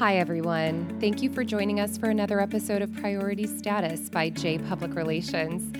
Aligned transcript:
Hi, 0.00 0.16
everyone. 0.16 0.96
Thank 0.98 1.22
you 1.22 1.28
for 1.28 1.44
joining 1.44 1.78
us 1.78 1.98
for 1.98 2.08
another 2.08 2.40
episode 2.40 2.80
of 2.80 2.90
Priority 2.90 3.46
Status 3.46 4.08
by 4.08 4.30
J 4.30 4.56
Public 4.56 4.94
Relations. 4.94 5.70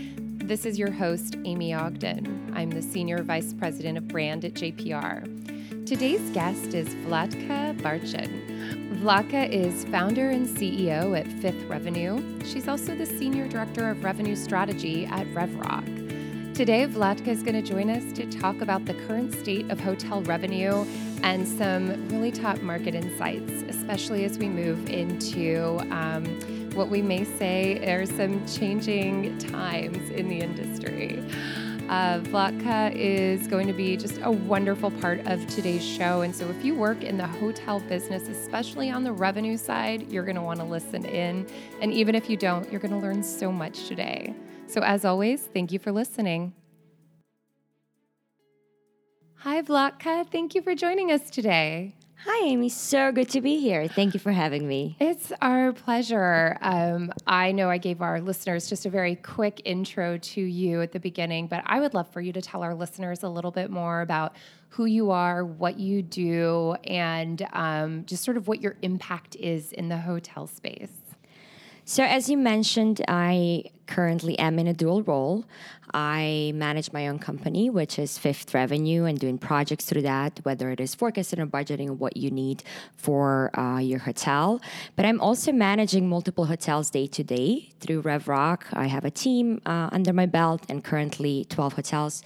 This 0.44 0.66
is 0.66 0.78
your 0.78 0.90
host, 0.90 1.36
Amy 1.46 1.72
Ogden. 1.72 2.52
I'm 2.54 2.68
the 2.68 2.82
Senior 2.82 3.22
Vice 3.22 3.54
President 3.54 3.96
of 3.96 4.08
Brand 4.08 4.44
at 4.44 4.52
JPR. 4.52 5.86
Today's 5.86 6.20
guest 6.32 6.74
is 6.74 6.90
Vlatka 7.06 7.80
Barchin. 7.80 9.00
Vlatka 9.00 9.48
is 9.48 9.86
founder 9.86 10.28
and 10.28 10.46
CEO 10.46 11.18
at 11.18 11.26
Fifth 11.40 11.64
Revenue. 11.64 12.22
She's 12.44 12.68
also 12.68 12.94
the 12.94 13.06
Senior 13.06 13.48
Director 13.48 13.88
of 13.88 14.04
Revenue 14.04 14.36
Strategy 14.36 15.06
at 15.06 15.26
RevRock. 15.28 16.54
Today, 16.54 16.86
Vlatka 16.86 17.28
is 17.28 17.42
going 17.42 17.54
to 17.54 17.62
join 17.62 17.88
us 17.88 18.12
to 18.12 18.26
talk 18.26 18.60
about 18.60 18.84
the 18.84 18.92
current 19.06 19.32
state 19.32 19.70
of 19.70 19.80
hotel 19.80 20.20
revenue 20.24 20.84
and 21.22 21.46
some 21.46 22.08
really 22.08 22.32
top 22.32 22.60
market 22.62 22.94
insights, 22.94 23.52
especially 23.68 24.24
as 24.24 24.38
we 24.38 24.48
move 24.48 24.88
into 24.88 25.78
um, 25.90 26.24
what 26.74 26.88
we 26.88 27.02
may 27.02 27.24
say 27.24 27.84
are 27.92 28.06
some 28.06 28.46
changing 28.46 29.36
times 29.38 30.10
in 30.10 30.28
the 30.28 30.38
industry. 30.38 31.22
Uh, 31.88 32.20
Vlatka 32.20 32.92
is 32.94 33.48
going 33.48 33.66
to 33.66 33.72
be 33.72 33.96
just 33.96 34.20
a 34.22 34.30
wonderful 34.30 34.92
part 34.92 35.18
of 35.26 35.44
today's 35.48 35.84
show. 35.84 36.20
And 36.20 36.34
so, 36.34 36.48
if 36.48 36.64
you 36.64 36.76
work 36.76 37.02
in 37.02 37.16
the 37.16 37.26
hotel 37.26 37.80
business, 37.80 38.28
especially 38.28 38.90
on 38.90 39.02
the 39.02 39.10
revenue 39.12 39.56
side, 39.56 40.08
you're 40.08 40.22
going 40.22 40.36
to 40.36 40.42
want 40.42 40.60
to 40.60 40.64
listen 40.64 41.04
in. 41.04 41.48
And 41.80 41.92
even 41.92 42.14
if 42.14 42.30
you 42.30 42.36
don't, 42.36 42.70
you're 42.70 42.80
going 42.80 42.92
to 42.92 42.98
learn 42.98 43.24
so 43.24 43.50
much 43.50 43.88
today. 43.88 44.32
So, 44.68 44.82
as 44.82 45.04
always, 45.04 45.48
thank 45.52 45.72
you 45.72 45.80
for 45.80 45.90
listening. 45.90 46.52
Hi, 49.42 49.62
Vlatka. 49.62 50.30
Thank 50.30 50.54
you 50.54 50.60
for 50.60 50.74
joining 50.74 51.10
us 51.10 51.30
today. 51.30 51.94
Hi, 52.26 52.44
Amy. 52.44 52.68
So 52.68 53.10
good 53.10 53.30
to 53.30 53.40
be 53.40 53.58
here. 53.58 53.88
Thank 53.88 54.12
you 54.12 54.20
for 54.20 54.32
having 54.32 54.68
me. 54.68 54.98
It's 55.00 55.32
our 55.40 55.72
pleasure. 55.72 56.58
Um, 56.60 57.10
I 57.26 57.52
know 57.52 57.70
I 57.70 57.78
gave 57.78 58.02
our 58.02 58.20
listeners 58.20 58.68
just 58.68 58.84
a 58.84 58.90
very 58.90 59.14
quick 59.16 59.62
intro 59.64 60.18
to 60.18 60.42
you 60.42 60.82
at 60.82 60.92
the 60.92 61.00
beginning, 61.00 61.46
but 61.46 61.62
I 61.64 61.80
would 61.80 61.94
love 61.94 62.12
for 62.12 62.20
you 62.20 62.34
to 62.34 62.42
tell 62.42 62.62
our 62.62 62.74
listeners 62.74 63.22
a 63.22 63.30
little 63.30 63.50
bit 63.50 63.70
more 63.70 64.02
about 64.02 64.36
who 64.68 64.84
you 64.84 65.10
are, 65.10 65.42
what 65.42 65.80
you 65.80 66.02
do, 66.02 66.74
and 66.84 67.48
um, 67.54 68.04
just 68.04 68.22
sort 68.22 68.36
of 68.36 68.46
what 68.46 68.60
your 68.60 68.76
impact 68.82 69.36
is 69.36 69.72
in 69.72 69.88
the 69.88 69.96
hotel 69.96 70.46
space. 70.46 70.92
So, 71.90 72.04
as 72.04 72.28
you 72.30 72.36
mentioned, 72.36 73.04
I 73.08 73.64
currently 73.88 74.38
am 74.38 74.60
in 74.60 74.68
a 74.68 74.72
dual 74.72 75.02
role. 75.02 75.44
I 75.92 76.52
manage 76.54 76.92
my 76.92 77.08
own 77.08 77.18
company, 77.18 77.68
which 77.68 77.98
is 77.98 78.16
Fifth 78.16 78.54
Revenue, 78.54 79.06
and 79.06 79.18
doing 79.18 79.38
projects 79.38 79.86
through 79.86 80.02
that, 80.02 80.38
whether 80.44 80.70
it 80.70 80.78
is 80.78 80.94
forecasting 80.94 81.40
or 81.40 81.48
budgeting 81.48 81.98
what 81.98 82.16
you 82.16 82.30
need 82.30 82.62
for 82.94 83.50
uh, 83.58 83.78
your 83.78 83.98
hotel. 83.98 84.60
But 84.94 85.04
I'm 85.04 85.20
also 85.20 85.50
managing 85.50 86.08
multiple 86.08 86.44
hotels 86.44 86.90
day 86.90 87.08
to 87.08 87.24
day 87.24 87.70
through 87.80 88.02
RevRock. 88.02 88.66
I 88.72 88.86
have 88.86 89.04
a 89.04 89.10
team 89.10 89.60
uh, 89.66 89.88
under 89.90 90.12
my 90.12 90.26
belt 90.26 90.62
and 90.68 90.84
currently 90.84 91.44
12 91.48 91.72
hotels. 91.72 92.22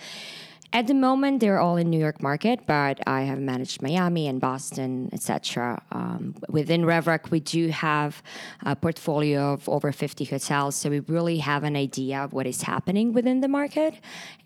At 0.74 0.88
the 0.88 0.94
moment, 0.94 1.38
they're 1.38 1.60
all 1.60 1.76
in 1.76 1.88
New 1.88 2.00
York 2.00 2.20
market, 2.20 2.66
but 2.66 2.98
I 3.06 3.20
have 3.22 3.38
managed 3.38 3.80
Miami 3.80 4.26
and 4.26 4.40
Boston, 4.40 5.08
etc. 5.12 5.80
Um, 5.92 6.34
within 6.48 6.82
RevRock, 6.82 7.30
we 7.30 7.38
do 7.38 7.68
have 7.68 8.20
a 8.66 8.74
portfolio 8.74 9.52
of 9.52 9.68
over 9.68 9.92
50 9.92 10.24
hotels, 10.24 10.74
so 10.74 10.90
we 10.90 10.98
really 10.98 11.38
have 11.38 11.62
an 11.62 11.76
idea 11.76 12.24
of 12.24 12.32
what 12.32 12.48
is 12.48 12.62
happening 12.62 13.12
within 13.12 13.40
the 13.40 13.46
market, 13.46 13.94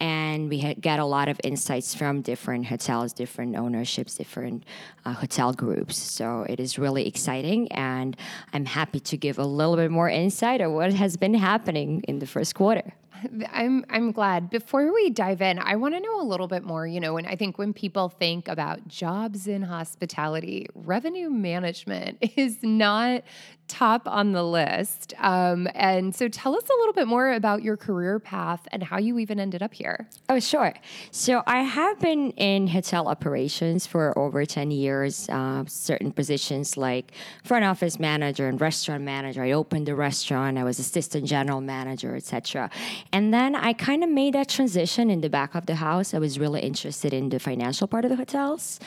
and 0.01 0.51
we 0.51 0.75
get 0.75 0.99
a 0.99 1.05
lot 1.07 1.29
of 1.31 1.41
insights 1.45 1.95
from 1.95 2.21
different 2.21 2.67
hotels, 2.67 3.15
different 3.15 3.57
ownerships, 3.57 4.15
different 4.17 4.65
uh, 5.07 5.15
hotel 5.15 5.55
groups. 5.55 5.97
So 5.97 6.45
it 6.47 6.61
is 6.61 6.79
really 6.79 7.09
exciting, 7.09 7.73
and 7.73 8.15
I'm 8.53 8.67
happy 8.67 9.01
to 9.01 9.17
give 9.17 9.39
a 9.39 9.47
little 9.47 9.77
bit 9.77 9.91
more 9.91 10.11
insight 10.11 10.61
of 10.61 10.73
what 10.73 10.93
has 10.93 11.17
been 11.17 11.33
happening 11.33 12.03
in 12.07 12.19
the 12.19 12.27
first 12.27 12.55
quarter. 12.55 12.93
I'm 13.51 13.85
I'm 13.91 14.13
glad. 14.13 14.51
Before 14.51 14.93
we 14.93 15.11
dive 15.11 15.43
in, 15.43 15.59
I 15.59 15.77
want 15.77 15.95
to 15.95 16.01
know 16.01 16.21
a 16.21 16.25
little 16.25 16.49
bit 16.49 16.65
more. 16.65 16.87
You 16.87 17.01
know, 17.01 17.17
and 17.17 17.27
I 17.27 17.37
think 17.37 17.59
when 17.59 17.73
people 17.73 18.09
think 18.09 18.49
about 18.49 18.87
jobs 18.89 19.47
in 19.47 19.63
hospitality, 19.63 20.67
revenue 20.75 21.31
management 21.31 22.19
is 22.37 22.59
not 22.63 23.23
top 23.69 24.09
on 24.09 24.33
the 24.33 24.43
list. 24.43 25.13
Um, 25.19 25.69
and 25.75 26.15
so, 26.15 26.29
tell 26.29 26.57
us 26.57 26.65
a 26.65 26.79
little 26.79 26.95
bit 26.95 27.07
more 27.07 27.33
about 27.33 27.63
your 27.63 27.77
career 27.77 28.19
path 28.19 28.67
and 28.73 28.83
how 28.83 28.99
you 28.99 29.19
even 29.19 29.39
ended 29.39 29.63
up 29.63 29.75
here. 29.75 30.09
Oh, 30.29 30.41
sure. 30.41 30.73
So 31.11 31.43
I 31.47 31.63
have 31.63 32.01
been 32.01 32.31
in 32.33 32.67
hotel 32.69 33.09
operations 33.09 33.87
for 33.87 34.19
over 34.19 34.45
ten 34.45 34.71
years. 34.71 35.29
Uh, 35.29 35.65
certain 35.67 36.13
positions 36.13 36.77
like 36.77 37.13
front 37.45 37.65
office 37.65 37.99
manager 37.99 38.49
and 38.49 38.61
restaurant 38.61 39.05
manager. 39.05 39.43
I 39.43 39.53
opened 39.53 39.89
a 39.89 39.95
restaurant. 39.95 40.59
I 40.59 40.65
was 40.65 40.79
assistant 40.79 41.27
general 41.27 41.61
manager, 41.61 42.17
etc. 42.17 42.71
And 43.13 43.33
then 43.33 43.55
I 43.55 43.73
kind 43.73 44.05
of 44.05 44.11
made 44.11 44.35
that 44.35 44.49
transition 44.49 45.11
in 45.11 45.21
the 45.21 45.31
back 45.31 45.55
of 45.55 45.67
the 45.67 45.77
house. 45.77 46.15
I 46.15 46.19
was 46.19 46.39
really 46.39 46.61
interested 46.61 47.13
in 47.15 47.31
the 47.31 47.39
financial 47.39 47.87
part 47.87 48.05
of 48.05 48.11
the 48.11 48.17
hotels. 48.17 48.81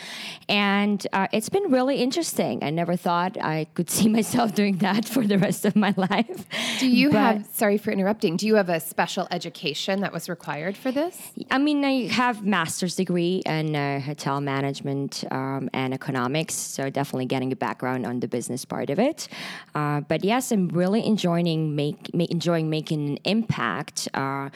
And 0.48 1.06
uh, 1.14 1.28
it's 1.32 1.50
been 1.50 1.72
really 1.72 1.98
interesting. 1.98 2.64
I 2.64 2.70
never 2.70 2.96
thought 2.96 3.38
I 3.42 3.66
could 3.74 3.90
see 3.98 4.10
myself 4.10 4.54
doing 4.54 4.78
that 4.78 5.06
for 5.06 5.26
the 5.26 5.38
rest 5.38 5.66
of 5.66 5.76
my 5.76 5.94
life. 5.98 6.46
Do 6.80 6.88
you 6.88 7.12
but, 7.12 7.18
have, 7.18 7.46
sorry 7.54 7.78
for 7.78 7.92
interrupting, 7.92 8.38
do 8.38 8.46
you 8.46 8.56
have 8.56 8.70
a 8.70 8.80
special 8.80 9.28
education 9.32 10.02
that 10.02 10.14
was 10.14 10.30
required 10.30 10.78
for 10.78 10.92
this? 10.92 11.32
I 11.50 11.58
mean, 11.58 11.84
I 11.84 12.08
have 12.08 12.46
master's 12.46 12.96
degree 12.96 13.42
in 13.46 13.76
uh, 13.76 14.00
hotel 14.00 14.42
management 14.42 15.24
um, 15.32 15.70
and 15.74 15.94
economics. 15.94 16.54
So 16.54 16.90
definitely 16.90 17.26
getting 17.26 17.52
a 17.52 17.56
background 17.56 18.06
on 18.06 18.20
the 18.20 18.28
business 18.28 18.66
part 18.66 18.90
of 18.90 19.00
it. 19.00 19.28
Uh, 19.74 20.02
but 20.02 20.24
yes, 20.24 20.52
I'm 20.52 20.68
really 20.70 21.06
enjoying, 21.06 21.76
make, 21.76 22.14
ma- 22.14 22.28
enjoying 22.30 22.70
making 22.70 23.10
an 23.10 23.18
impact 23.26 24.08
uh, 24.14 24.50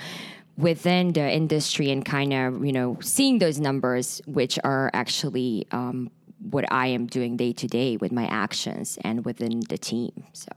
within 0.57 1.13
the 1.13 1.29
industry 1.29 1.91
and 1.91 2.05
kind 2.05 2.33
of 2.33 2.65
you 2.65 2.71
know 2.71 2.97
seeing 3.01 3.39
those 3.39 3.59
numbers 3.59 4.21
which 4.25 4.57
are 4.63 4.89
actually 4.93 5.67
um, 5.71 6.09
what 6.49 6.65
i 6.71 6.87
am 6.87 7.05
doing 7.07 7.35
day 7.35 7.51
to 7.51 7.67
day 7.67 7.97
with 7.97 8.11
my 8.11 8.25
actions 8.27 8.97
and 9.03 9.25
within 9.25 9.61
the 9.69 9.77
team 9.77 10.25
so. 10.33 10.49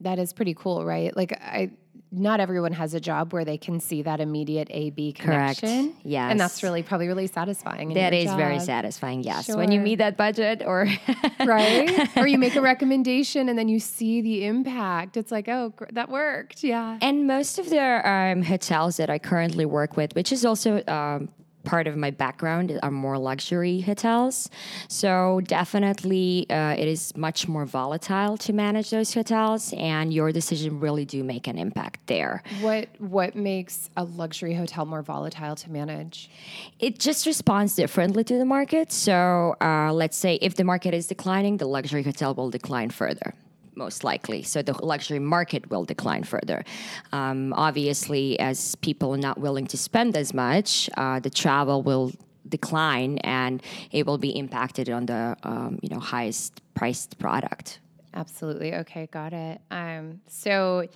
That 0.00 0.20
is 0.20 0.32
pretty 0.32 0.54
cool 0.54 0.84
right? 0.84 1.16
Like 1.16 1.32
i 1.42 1.70
not 2.10 2.40
everyone 2.40 2.72
has 2.72 2.94
a 2.94 3.00
job 3.00 3.32
where 3.32 3.44
they 3.44 3.58
can 3.58 3.80
see 3.80 4.02
that 4.02 4.20
immediate 4.20 4.68
A 4.70 4.90
B 4.90 5.12
connection. 5.12 5.88
Correct. 5.88 6.06
Yes. 6.06 6.30
And 6.30 6.40
that's 6.40 6.62
really 6.62 6.82
probably 6.82 7.06
really 7.06 7.26
satisfying. 7.26 7.94
That 7.94 8.14
is 8.14 8.26
job. 8.26 8.38
very 8.38 8.60
satisfying. 8.60 9.22
Yes. 9.22 9.46
Sure. 9.46 9.56
When 9.56 9.70
you 9.72 9.80
meet 9.80 9.96
that 9.96 10.16
budget 10.16 10.62
or 10.64 10.88
right. 11.44 12.16
Or 12.16 12.26
you 12.26 12.38
make 12.38 12.56
a 12.56 12.60
recommendation 12.60 13.48
and 13.48 13.58
then 13.58 13.68
you 13.68 13.78
see 13.80 14.20
the 14.20 14.46
impact. 14.46 15.16
It's 15.16 15.30
like, 15.30 15.48
oh, 15.48 15.72
that 15.92 16.08
worked. 16.08 16.64
Yeah. 16.64 16.98
And 17.00 17.26
most 17.26 17.58
of 17.58 17.68
the 17.68 18.08
um, 18.08 18.42
hotels 18.42 18.96
that 18.96 19.10
I 19.10 19.18
currently 19.18 19.66
work 19.66 19.96
with, 19.96 20.14
which 20.14 20.32
is 20.32 20.44
also 20.44 20.82
um, 20.86 21.28
part 21.68 21.86
of 21.86 21.96
my 21.96 22.10
background 22.10 22.66
are 22.82 22.90
more 22.90 23.18
luxury 23.18 23.80
hotels. 23.80 24.48
So 24.88 25.42
definitely, 25.44 26.46
uh, 26.48 26.74
it 26.82 26.88
is 26.88 27.14
much 27.14 27.46
more 27.46 27.66
volatile 27.66 28.38
to 28.38 28.52
manage 28.54 28.88
those 28.88 29.12
hotels, 29.12 29.74
and 29.76 30.12
your 30.12 30.32
decision 30.32 30.80
really 30.80 31.04
do 31.04 31.22
make 31.22 31.46
an 31.46 31.58
impact 31.58 32.06
there. 32.06 32.42
What 32.62 32.88
what 32.98 33.36
makes 33.36 33.90
a 33.96 34.04
luxury 34.04 34.54
hotel 34.54 34.86
more 34.86 35.02
volatile 35.02 35.56
to 35.56 35.70
manage? 35.70 36.30
It 36.78 36.98
just 36.98 37.26
responds 37.26 37.74
differently 37.74 38.24
to 38.24 38.38
the 38.38 38.46
market. 38.46 38.90
So 38.90 39.54
uh, 39.60 39.92
let's 39.92 40.16
say 40.16 40.36
if 40.40 40.54
the 40.54 40.64
market 40.64 40.94
is 40.94 41.06
declining, 41.06 41.58
the 41.58 41.66
luxury 41.66 42.02
hotel 42.02 42.34
will 42.34 42.50
decline 42.50 42.90
further 42.90 43.34
most 43.78 44.04
likely. 44.04 44.42
So 44.42 44.60
the 44.60 44.74
luxury 44.84 45.20
market 45.20 45.70
will 45.70 45.84
decline 45.84 46.24
further. 46.24 46.64
Um, 47.12 47.54
obviously, 47.54 48.38
as 48.38 48.74
people 48.76 49.14
are 49.14 49.24
not 49.28 49.38
willing 49.38 49.66
to 49.68 49.78
spend 49.78 50.16
as 50.16 50.34
much, 50.34 50.90
uh, 50.96 51.20
the 51.20 51.30
travel 51.30 51.82
will 51.82 52.12
decline 52.48 53.18
and 53.18 53.62
it 53.90 54.06
will 54.06 54.18
be 54.18 54.30
impacted 54.30 54.88
on 54.90 55.06
the 55.06 55.36
um, 55.42 55.78
you 55.82 55.88
know 55.88 56.00
highest 56.00 56.60
priced 56.74 57.18
product. 57.18 57.80
Absolutely. 58.12 58.74
Okay, 58.74 59.08
got 59.10 59.32
it. 59.32 59.60
Um, 59.70 60.20
so. 60.28 60.88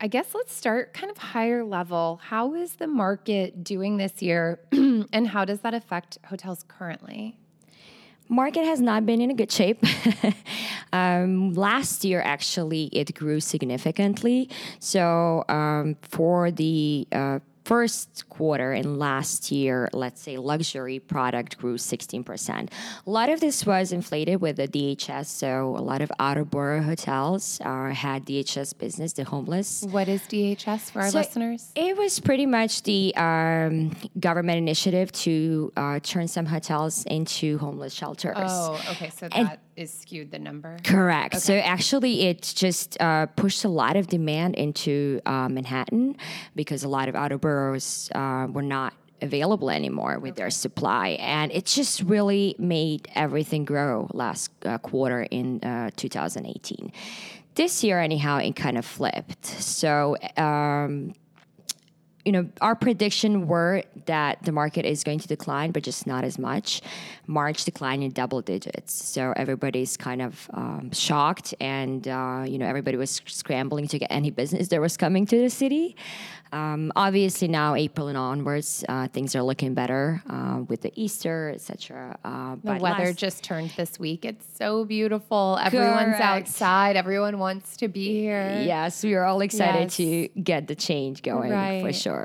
I 0.00 0.06
guess 0.06 0.32
let's 0.32 0.54
start 0.54 0.94
kind 0.94 1.10
of 1.10 1.18
higher 1.18 1.64
level. 1.64 2.20
How 2.22 2.54
is 2.54 2.74
the 2.76 2.86
market 2.86 3.64
doing 3.64 3.96
this 3.96 4.22
year, 4.22 4.60
and 4.72 5.26
how 5.26 5.44
does 5.44 5.58
that 5.62 5.74
affect 5.74 6.18
hotels 6.24 6.64
currently? 6.68 7.36
Market 8.28 8.64
has 8.64 8.80
not 8.80 9.06
been 9.06 9.20
in 9.20 9.30
a 9.30 9.34
good 9.34 9.50
shape. 9.50 9.84
um, 10.92 11.54
last 11.54 12.04
year, 12.04 12.20
actually, 12.20 12.84
it 12.92 13.14
grew 13.14 13.40
significantly. 13.40 14.50
So 14.78 15.44
um, 15.48 15.96
for 16.02 16.50
the 16.50 17.06
uh, 17.12 17.38
first 17.68 18.26
quarter 18.30 18.72
in 18.72 18.98
last 18.98 19.52
year, 19.52 19.90
let's 19.92 20.22
say 20.22 20.38
luxury 20.38 20.98
product 20.98 21.58
grew 21.58 21.76
16%. 21.76 22.70
A 23.06 23.10
lot 23.10 23.28
of 23.28 23.40
this 23.40 23.66
was 23.66 23.92
inflated 23.92 24.40
with 24.40 24.56
the 24.56 24.66
DHS. 24.66 25.26
So 25.26 25.76
a 25.76 25.84
lot 25.90 26.00
of 26.00 26.10
outer 26.18 26.46
borough 26.46 26.80
hotels 26.80 27.60
uh, 27.62 27.90
had 27.90 28.24
DHS 28.24 28.78
business, 28.78 29.12
the 29.12 29.24
homeless. 29.24 29.84
What 29.90 30.08
is 30.08 30.22
DHS 30.22 30.90
for 30.92 31.02
our 31.02 31.10
so 31.10 31.18
listeners? 31.18 31.70
It 31.74 31.94
was 31.94 32.20
pretty 32.20 32.46
much 32.46 32.84
the 32.84 33.14
um, 33.16 33.94
government 34.18 34.56
initiative 34.56 35.12
to 35.24 35.70
uh, 35.76 36.00
turn 36.02 36.26
some 36.26 36.46
hotels 36.46 37.04
into 37.04 37.58
homeless 37.58 37.92
shelters. 37.92 38.36
Oh, 38.38 38.80
okay. 38.92 39.10
So 39.10 39.28
that 39.28 39.60
is 39.78 39.92
skewed 39.92 40.30
the 40.30 40.38
number. 40.38 40.78
Correct. 40.84 41.36
Okay. 41.36 41.40
So 41.40 41.54
actually, 41.54 42.26
it 42.26 42.42
just 42.42 43.00
uh, 43.00 43.26
pushed 43.26 43.64
a 43.64 43.68
lot 43.68 43.96
of 43.96 44.08
demand 44.08 44.56
into 44.56 45.20
uh, 45.24 45.48
Manhattan 45.48 46.16
because 46.56 46.82
a 46.82 46.88
lot 46.88 47.08
of 47.08 47.14
outer 47.14 47.38
boroughs 47.38 48.10
uh, 48.14 48.48
were 48.50 48.62
not 48.62 48.92
available 49.22 49.70
anymore 49.70 50.18
with 50.18 50.32
okay. 50.32 50.42
their 50.42 50.50
supply 50.50 51.08
and 51.20 51.50
it 51.50 51.66
just 51.66 52.02
really 52.02 52.54
made 52.56 53.08
everything 53.16 53.64
grow 53.64 54.08
last 54.12 54.50
uh, 54.64 54.78
quarter 54.78 55.22
in 55.32 55.60
uh, 55.64 55.90
2018 55.96 56.92
this 57.56 57.82
year 57.82 57.98
anyhow 57.98 58.38
it 58.38 58.54
kind 58.54 58.78
of 58.78 58.84
flipped 58.84 59.44
so 59.44 60.16
um, 60.36 61.12
you 62.24 62.32
know, 62.32 62.48
our 62.60 62.74
prediction 62.74 63.46
were 63.46 63.82
that 64.06 64.42
the 64.42 64.52
market 64.52 64.84
is 64.84 65.04
going 65.04 65.18
to 65.20 65.28
decline, 65.28 65.70
but 65.70 65.82
just 65.82 66.06
not 66.06 66.24
as 66.24 66.38
much. 66.38 66.82
March 67.26 67.64
declined 67.64 68.02
in 68.02 68.10
double 68.10 68.42
digits, 68.42 68.92
so 68.92 69.32
everybody's 69.36 69.96
kind 69.96 70.20
of 70.20 70.50
um, 70.52 70.90
shocked, 70.92 71.54
and 71.60 72.06
uh, 72.08 72.44
you 72.46 72.58
know, 72.58 72.66
everybody 72.66 72.96
was 72.96 73.22
scrambling 73.26 73.88
to 73.88 73.98
get 73.98 74.08
any 74.10 74.30
business 74.30 74.68
that 74.68 74.80
was 74.80 74.96
coming 74.96 75.26
to 75.26 75.38
the 75.38 75.50
city. 75.50 75.96
Um, 76.52 76.92
obviously, 76.96 77.48
now 77.48 77.74
April 77.74 78.08
and 78.08 78.16
onwards, 78.16 78.84
uh, 78.88 79.08
things 79.08 79.36
are 79.36 79.42
looking 79.42 79.74
better 79.74 80.22
uh, 80.28 80.62
with 80.66 80.80
the 80.80 80.92
Easter, 80.94 81.52
etc. 81.54 82.18
Uh, 82.24 82.56
the 82.62 82.80
weather 82.80 83.12
just 83.12 83.44
turned 83.44 83.70
this 83.76 83.98
week. 83.98 84.24
It's 84.24 84.46
so 84.56 84.84
beautiful. 84.84 85.58
Everyone's 85.60 86.16
Correct. 86.16 86.22
outside. 86.22 86.96
Everyone 86.96 87.38
wants 87.38 87.76
to 87.78 87.88
be 87.88 88.20
here. 88.20 88.62
Yes, 88.64 89.04
we 89.04 89.14
are 89.14 89.24
all 89.24 89.40
excited 89.40 89.84
yes. 89.84 89.96
to 89.96 90.28
get 90.40 90.68
the 90.68 90.74
change 90.74 91.22
going 91.22 91.50
right. 91.52 91.82
for 91.82 91.92
sure. 91.92 92.17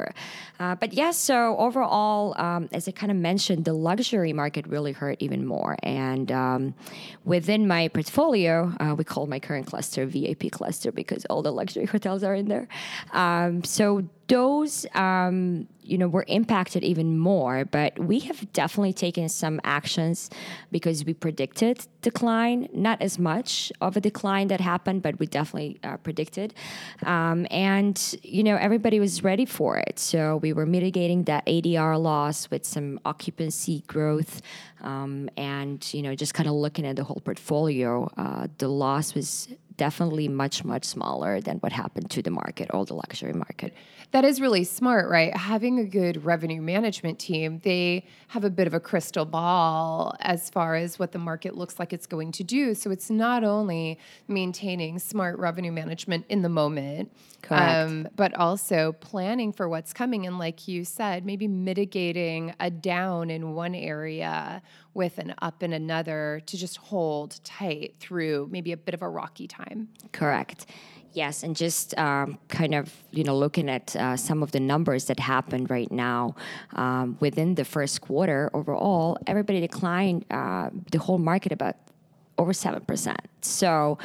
Uh, 0.59 0.75
but 0.75 0.93
yes, 0.93 1.17
so 1.17 1.57
overall, 1.57 2.35
um, 2.39 2.69
as 2.71 2.87
I 2.87 2.91
kind 2.91 3.11
of 3.11 3.17
mentioned, 3.17 3.65
the 3.65 3.73
luxury 3.73 4.33
market 4.33 4.67
really 4.67 4.91
hurt 4.91 5.17
even 5.19 5.45
more. 5.45 5.75
And 5.83 6.31
um, 6.31 6.73
within 7.25 7.67
my 7.67 7.87
portfolio, 7.87 8.73
uh, 8.79 8.95
we 8.95 9.03
call 9.03 9.25
my 9.27 9.39
current 9.39 9.67
cluster 9.67 10.05
VIP 10.05 10.51
cluster 10.51 10.91
because 10.91 11.25
all 11.25 11.41
the 11.41 11.51
luxury 11.51 11.85
hotels 11.95 12.23
are 12.23 12.35
in 12.35 12.47
there. 12.47 12.67
Um, 13.11 13.63
so 13.63 14.07
those 14.27 14.85
um, 14.95 15.67
you 15.81 15.97
know 15.97 16.07
were 16.07 16.25
impacted 16.27 16.83
even 16.83 17.17
more 17.17 17.65
but 17.65 17.97
we 17.99 18.19
have 18.19 18.51
definitely 18.53 18.93
taken 18.93 19.27
some 19.27 19.59
actions 19.63 20.29
because 20.71 21.05
we 21.05 21.13
predicted 21.13 21.85
decline 22.01 22.69
not 22.73 23.01
as 23.01 23.19
much 23.19 23.71
of 23.81 23.97
a 23.97 24.01
decline 24.01 24.47
that 24.47 24.61
happened 24.61 25.01
but 25.01 25.19
we 25.19 25.25
definitely 25.25 25.79
uh, 25.83 25.97
predicted. 25.97 26.53
Um, 27.05 27.47
and 27.51 28.15
you 28.23 28.43
know 28.43 28.55
everybody 28.55 28.99
was 28.99 29.23
ready 29.23 29.45
for 29.45 29.77
it. 29.77 29.99
So 29.99 30.37
we 30.37 30.53
were 30.53 30.65
mitigating 30.65 31.23
that 31.23 31.45
adr 31.45 32.01
loss 32.01 32.49
with 32.49 32.65
some 32.65 32.99
occupancy 33.05 33.83
growth 33.87 34.41
um, 34.81 35.29
and 35.37 35.93
you 35.93 36.01
know 36.01 36.15
just 36.15 36.33
kind 36.33 36.47
of 36.47 36.55
looking 36.55 36.85
at 36.85 36.95
the 36.95 37.03
whole 37.03 37.21
portfolio 37.23 38.09
uh, 38.17 38.47
the 38.57 38.67
loss 38.67 39.15
was 39.15 39.47
definitely 39.77 40.27
much 40.27 40.63
much 40.63 40.85
smaller 40.85 41.41
than 41.41 41.57
what 41.57 41.71
happened 41.71 42.09
to 42.11 42.21
the 42.21 42.31
market 42.31 42.69
or 42.73 42.85
the 42.85 42.93
luxury 42.93 43.33
market. 43.33 43.73
That 44.11 44.25
is 44.25 44.39
really 44.39 44.63
smart 44.63 45.09
right? 45.09 45.35
Having 45.35 45.79
a 45.79 45.85
good 45.85 46.23
revenue 46.25 46.61
management 46.61 47.19
team 47.19 47.59
they 47.63 48.05
have 48.29 48.43
a 48.43 48.49
bit 48.49 48.67
of 48.67 48.73
a 48.73 48.79
crystal 48.79 49.25
ball 49.25 50.15
as 50.19 50.49
far 50.49 50.75
as 50.75 50.99
what 50.99 51.11
the 51.11 51.19
market 51.19 51.57
looks 51.57 51.79
like 51.79 51.93
it's 51.93 52.07
going 52.07 52.31
to 52.33 52.43
do. 52.43 52.75
So 52.75 52.91
it's 52.91 53.09
not 53.09 53.43
only 53.43 53.99
maintaining 54.27 54.99
smart 54.99 55.39
revenue 55.39 55.71
management 55.71 56.25
in 56.29 56.41
the 56.41 56.49
moment 56.49 57.11
um, 57.49 58.07
but 58.15 58.33
also 58.35 58.93
planning 58.93 59.51
for 59.51 59.67
what's 59.67 59.93
coming. 59.93 60.25
And 60.25 60.39
like 60.39 60.67
you 60.67 60.85
said 60.85 61.25
maybe 61.25 61.47
mitigating 61.47 62.53
a 62.59 62.69
down 62.69 63.29
in 63.29 63.53
one 63.53 63.75
area 63.75 64.61
with 64.93 65.17
an 65.17 65.33
up 65.41 65.63
in 65.63 65.73
another 65.73 66.41
to 66.45 66.57
just 66.57 66.77
hold 66.77 67.43
tight 67.43 67.95
through 67.99 68.47
maybe 68.51 68.71
a 68.71 68.77
bit 68.77 68.93
of 68.93 69.01
a 69.01 69.09
rocky 69.09 69.47
time. 69.47 69.89
Correct. 70.11 70.67
Yes, 71.13 71.43
and 71.43 71.55
just 71.55 71.97
um, 71.97 72.39
kind 72.47 72.73
of 72.73 72.91
you 73.11 73.23
know 73.23 73.37
looking 73.37 73.69
at 73.69 73.95
uh, 73.95 74.17
some 74.17 74.41
of 74.41 74.51
the 74.51 74.59
numbers 74.59 75.05
that 75.05 75.19
happened 75.19 75.69
right 75.69 75.91
now 75.91 76.35
um, 76.73 77.17
within 77.19 77.55
the 77.55 77.65
first 77.65 78.01
quarter 78.01 78.49
overall, 78.53 79.17
everybody 79.27 79.59
declined 79.61 80.25
uh, 80.31 80.69
the 80.91 80.97
whole 80.97 81.19
market 81.19 81.51
about 81.51 81.75
over 82.39 82.51
seven 82.51 82.83
percent. 82.85 83.21
So 83.41 83.99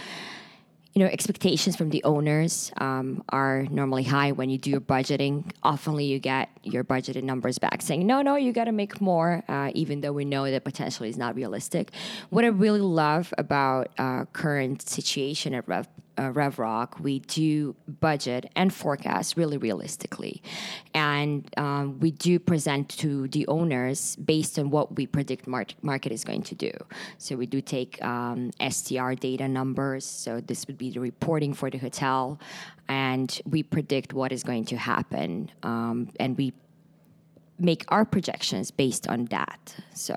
you 0.98 1.04
know 1.04 1.10
expectations 1.12 1.76
from 1.76 1.90
the 1.90 2.02
owners 2.02 2.72
um, 2.78 3.22
are 3.28 3.62
normally 3.70 4.02
high 4.02 4.32
when 4.32 4.50
you 4.50 4.58
do 4.58 4.68
your 4.68 4.80
budgeting. 4.80 5.44
Oftenly 5.64 6.08
you 6.08 6.18
get 6.18 6.48
your 6.64 6.82
budgeted 6.82 7.22
numbers 7.22 7.56
back 7.56 7.82
saying 7.82 8.04
no 8.04 8.20
no 8.20 8.34
you 8.34 8.52
got 8.52 8.64
to 8.64 8.72
make 8.72 9.00
more 9.00 9.44
uh, 9.48 9.70
even 9.74 10.00
though 10.00 10.12
we 10.12 10.24
know 10.24 10.50
that 10.50 10.64
potentially 10.64 11.08
is 11.08 11.16
not 11.16 11.36
realistic. 11.36 11.92
What 12.30 12.44
i 12.44 12.48
really 12.48 12.80
love 12.80 13.32
about 13.38 13.90
uh, 13.96 14.24
current 14.32 14.88
situation 14.88 15.54
at 15.54 15.68
rev 15.68 15.86
uh, 16.18 16.32
RevRock, 16.32 17.00
we 17.00 17.20
do 17.20 17.74
budget 18.00 18.50
and 18.56 18.74
forecast 18.74 19.36
really 19.36 19.56
realistically. 19.56 20.42
And 20.92 21.48
um, 21.56 22.00
we 22.00 22.10
do 22.10 22.38
present 22.38 22.88
to 22.98 23.28
the 23.28 23.46
owners 23.46 24.16
based 24.16 24.58
on 24.58 24.70
what 24.70 24.96
we 24.96 25.06
predict 25.06 25.46
mar- 25.46 25.66
market 25.80 26.12
is 26.12 26.24
going 26.24 26.42
to 26.42 26.54
do. 26.54 26.72
So 27.18 27.36
we 27.36 27.46
do 27.46 27.60
take 27.60 28.02
um, 28.04 28.50
STR 28.68 29.12
data 29.12 29.48
numbers. 29.48 30.04
So 30.04 30.40
this 30.40 30.66
would 30.66 30.76
be 30.76 30.90
the 30.90 31.00
reporting 31.00 31.54
for 31.54 31.70
the 31.70 31.78
hotel. 31.78 32.40
And 32.88 33.40
we 33.48 33.62
predict 33.62 34.12
what 34.12 34.32
is 34.32 34.42
going 34.42 34.64
to 34.66 34.76
happen. 34.76 35.50
Um, 35.62 36.10
and 36.18 36.36
we 36.36 36.52
make 37.58 37.84
our 37.88 38.04
projections 38.04 38.70
based 38.70 39.08
on 39.08 39.26
that. 39.26 39.74
So 39.94 40.16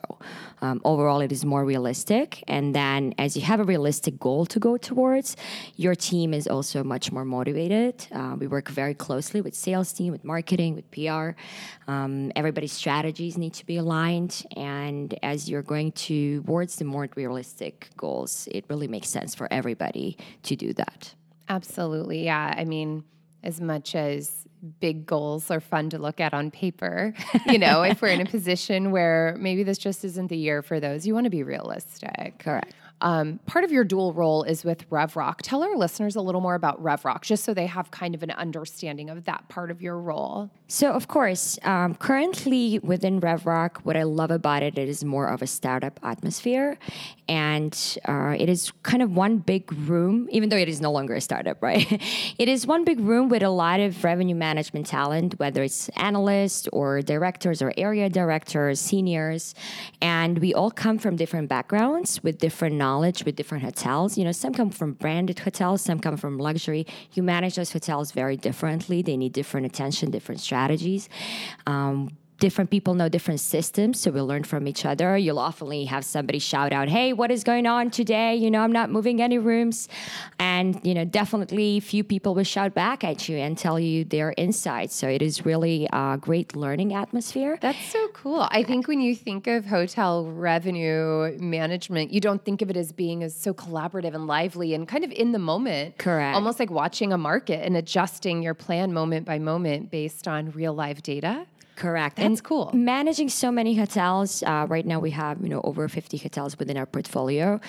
um, 0.62 0.82
overall, 0.86 1.22
it 1.22 1.32
is 1.32 1.44
more 1.44 1.66
realistic. 1.66 2.44
And 2.48 2.76
then, 2.76 3.14
as 3.18 3.36
you 3.36 3.42
have 3.44 3.60
a 3.60 3.64
realistic 3.64 4.20
goal 4.20 4.46
to 4.48 4.60
go 4.60 4.78
towards, 4.78 5.36
your 5.76 5.96
team 5.96 6.34
is 6.34 6.48
also 6.48 6.84
much 6.84 7.12
more 7.12 7.26
motivated. 7.26 8.08
Uh, 8.12 8.36
we 8.38 8.48
work 8.48 8.70
very 8.70 8.94
closely 8.94 9.42
with 9.42 9.56
sales 9.56 9.92
team, 9.92 10.12
with 10.12 10.24
marketing, 10.24 10.76
with 10.76 10.90
PR. 10.92 11.32
Um, 11.88 12.32
everybody's 12.36 12.74
strategies 12.74 13.38
need 13.38 13.54
to 13.56 13.66
be 13.66 13.78
aligned. 13.78 14.46
And 14.56 15.18
as 15.24 15.50
you're 15.50 15.64
going 15.64 15.94
towards 15.94 16.76
the 16.76 16.86
more 16.86 17.10
realistic 17.16 17.90
goals, 17.98 18.48
it 18.52 18.66
really 18.70 18.88
makes 18.88 19.10
sense 19.10 19.34
for 19.34 19.48
everybody 19.52 20.18
to 20.44 20.56
do 20.56 20.74
that. 20.74 21.16
Absolutely, 21.50 22.26
yeah. 22.26 22.54
I 22.56 22.66
mean, 22.66 23.04
as 23.44 23.60
much 23.60 23.96
as 23.96 24.48
big 24.80 25.06
goals 25.06 25.50
are 25.50 25.60
fun 25.60 25.90
to 25.90 25.98
look 25.98 26.19
at 26.19 26.34
on 26.34 26.52
paper. 26.52 27.13
You 27.48 27.58
know, 27.58 27.81
if 27.81 28.02
we're 28.02 28.10
in 28.10 28.22
a 28.22 28.25
position 28.38 28.92
where 28.92 29.36
maybe 29.40 29.63
this 29.63 29.78
just 29.78 30.06
isn't 30.06 30.28
the 30.28 30.38
year 30.38 30.62
for 30.62 30.80
those, 30.80 31.06
you 31.06 31.13
want 31.13 31.25
to 31.25 31.30
be 31.30 31.44
realistic. 31.44 32.40
Correct. 32.40 32.74
Um, 33.01 33.40
part 33.47 33.66
of 33.66 33.71
your 33.71 33.83
dual 33.83 34.14
role 34.14 34.44
is 34.44 34.64
with 34.64 34.87
RevRock. 34.90 35.37
Tell 35.42 35.64
our 35.64 35.76
listeners 35.76 36.16
a 36.16 36.21
little 36.21 36.40
more 36.40 36.54
about 36.54 36.81
RevRock, 36.81 37.23
just 37.23 37.44
so 37.44 37.54
they 37.54 37.66
have 37.66 37.90
kind 37.90 38.14
of 38.14 38.21
an 38.21 38.31
understanding 38.31 39.09
of 39.09 39.26
that 39.26 39.49
part 39.49 39.71
of 39.71 39.81
your 39.81 39.97
role. 39.97 40.52
So, 40.68 40.92
of 40.92 41.07
course, 41.07 41.57
um, 41.64 41.95
currently 41.95 42.80
within 42.80 43.19
RevRock, 43.19 43.78
what 43.78 43.97
I 43.97 44.04
love 44.04 44.31
about 44.31 44.61
it, 44.61 44.78
it 44.78 44.87
is 44.87 45.04
more 45.04 45.28
of 45.28 45.42
a 45.42 45.47
startup 45.47 45.99
atmosphere, 46.04 46.78
and 47.28 47.97
uh, 48.07 48.35
it 48.37 48.49
is 48.49 48.71
kind 48.83 49.02
of 49.02 49.16
one 49.16 49.40
big 49.40 49.71
room, 49.73 50.30
even 50.31 50.49
though 50.49 50.57
it 50.57 50.69
is 50.69 50.80
no 50.80 50.92
longer 50.92 51.16
a 51.16 51.21
startup, 51.21 51.61
right? 51.64 52.02
it 52.37 52.47
is 52.47 52.68
one 52.68 52.85
big 52.85 52.99
room 52.99 53.30
with 53.30 53.42
a 53.42 53.49
lot 53.49 53.80
of 53.80 54.04
revenue 54.04 54.35
management 54.35 54.85
talent, 54.85 55.40
whether 55.40 55.64
it's 55.64 55.90
analysts 55.90 56.68
or 56.71 57.02
directors 57.02 57.61
or 57.61 57.73
area 57.78 58.09
directors, 58.09 58.80
seniors, 58.80 59.56
and 60.02 60.37
we 60.37 60.54
all 60.54 60.69
come 60.69 60.99
from 60.99 61.16
different 61.16 61.49
backgrounds 61.49 62.21
with 62.23 62.37
different 62.37 62.76
knowledge 62.76 62.91
knowledge 62.92 63.24
with 63.26 63.36
different 63.36 63.64
hotels. 63.64 64.18
You 64.18 64.24
know, 64.26 64.36
some 64.44 64.54
come 64.54 64.69
from 64.69 64.94
branded 65.04 65.40
hotels, 65.40 65.81
some 65.81 66.00
come 66.00 66.18
from 66.18 66.38
luxury. 66.50 66.83
You 67.16 67.24
manage 67.24 67.56
those 67.56 67.71
hotels 67.71 68.12
very 68.12 68.38
differently. 68.48 69.02
They 69.02 69.18
need 69.18 69.33
different 69.42 69.66
attention, 69.71 70.12
different 70.12 70.42
strategies. 70.42 71.04
Um, 71.74 71.98
different 72.42 72.71
people 72.71 72.95
know 72.95 73.07
different 73.07 73.40
systems, 73.40 74.02
so 74.02 74.12
we 74.12 74.19
learn 74.19 74.44
from 74.44 74.68
each 74.68 74.83
other. 74.83 75.16
You'll 75.16 75.40
often 75.40 75.62
have 75.86 76.04
somebody 76.04 76.40
shout 76.40 76.74
out, 76.74 76.90
"Hey, 76.90 77.14
what 77.14 77.30
is 77.31 77.44
going 77.44 77.68
on 77.68 77.92
today? 77.92 78.36
You 78.36 78.50
know, 78.52 78.62
I'm 78.62 78.71
not 78.71 78.90
moving 78.90 79.21
any 79.21 79.38
rooms," 79.38 79.88
and 80.40 80.80
you 80.83 80.94
know, 80.94 81.06
definitely 81.06 81.80
few 81.80 82.04
people 82.04 82.33
will 82.36 82.44
shout 82.44 82.74
back 82.74 83.04
at 83.04 83.30
you 83.30 83.38
and 83.38 83.57
tell 83.57 83.80
you 83.80 84.04
their 84.04 84.33
insights. 84.38 84.95
So 84.95 85.07
it 85.07 85.21
is 85.21 85.45
really 85.45 85.88
a 85.94 86.18
great 86.19 86.56
learning 86.56 86.94
atmosphere. 86.94 87.60
That's 87.62 87.86
so 87.92 88.07
cool. 88.10 88.48
I 88.50 88.64
think 88.64 88.88
when 88.88 89.00
you 89.00 89.16
think 89.16 89.45
of 89.45 89.68
hotel 89.68 90.26
revenue 90.26 91.38
management, 91.40 92.12
you 92.12 92.19
don't 92.19 92.44
think 92.44 92.64
of 92.64 92.71
it 92.71 92.76
as 92.76 92.92
being 92.92 93.21
as 93.21 93.36
so 93.36 93.54
collaborative 93.54 94.16
and 94.16 94.26
lively 94.26 94.74
and 94.74 94.88
kind 94.88 95.04
of 95.04 95.12
in 95.12 95.31
the 95.31 95.40
moment. 95.40 96.00
Correct. 96.00 96.36
Almost 96.36 96.60
like 96.60 96.71
watching 96.71 97.14
a 97.14 97.19
market 97.19 97.64
and 97.64 97.78
adjusting 97.78 98.42
your 98.42 98.56
plan 98.56 98.92
moment 98.92 99.28
by 99.28 99.38
moment 99.38 99.92
based 99.92 100.28
on 100.28 100.50
real 100.52 100.74
live 100.74 101.04
data. 101.04 101.45
Correct. 101.81 102.18
That's 102.18 102.28
and 102.28 102.44
cool. 102.44 102.69
Managing 102.73 103.28
so 103.28 103.52
many 103.52 103.73
hotels. 103.73 104.44
Uh, 104.44 104.68
right 104.69 104.85
now, 104.85 105.00
we 105.00 105.09
have 105.11 105.42
you 105.42 105.50
know 105.50 105.61
over 105.64 105.88
50 105.88 106.16
hotels 106.19 106.59
within 106.59 106.78
our 106.78 106.85
portfolio 106.85 107.59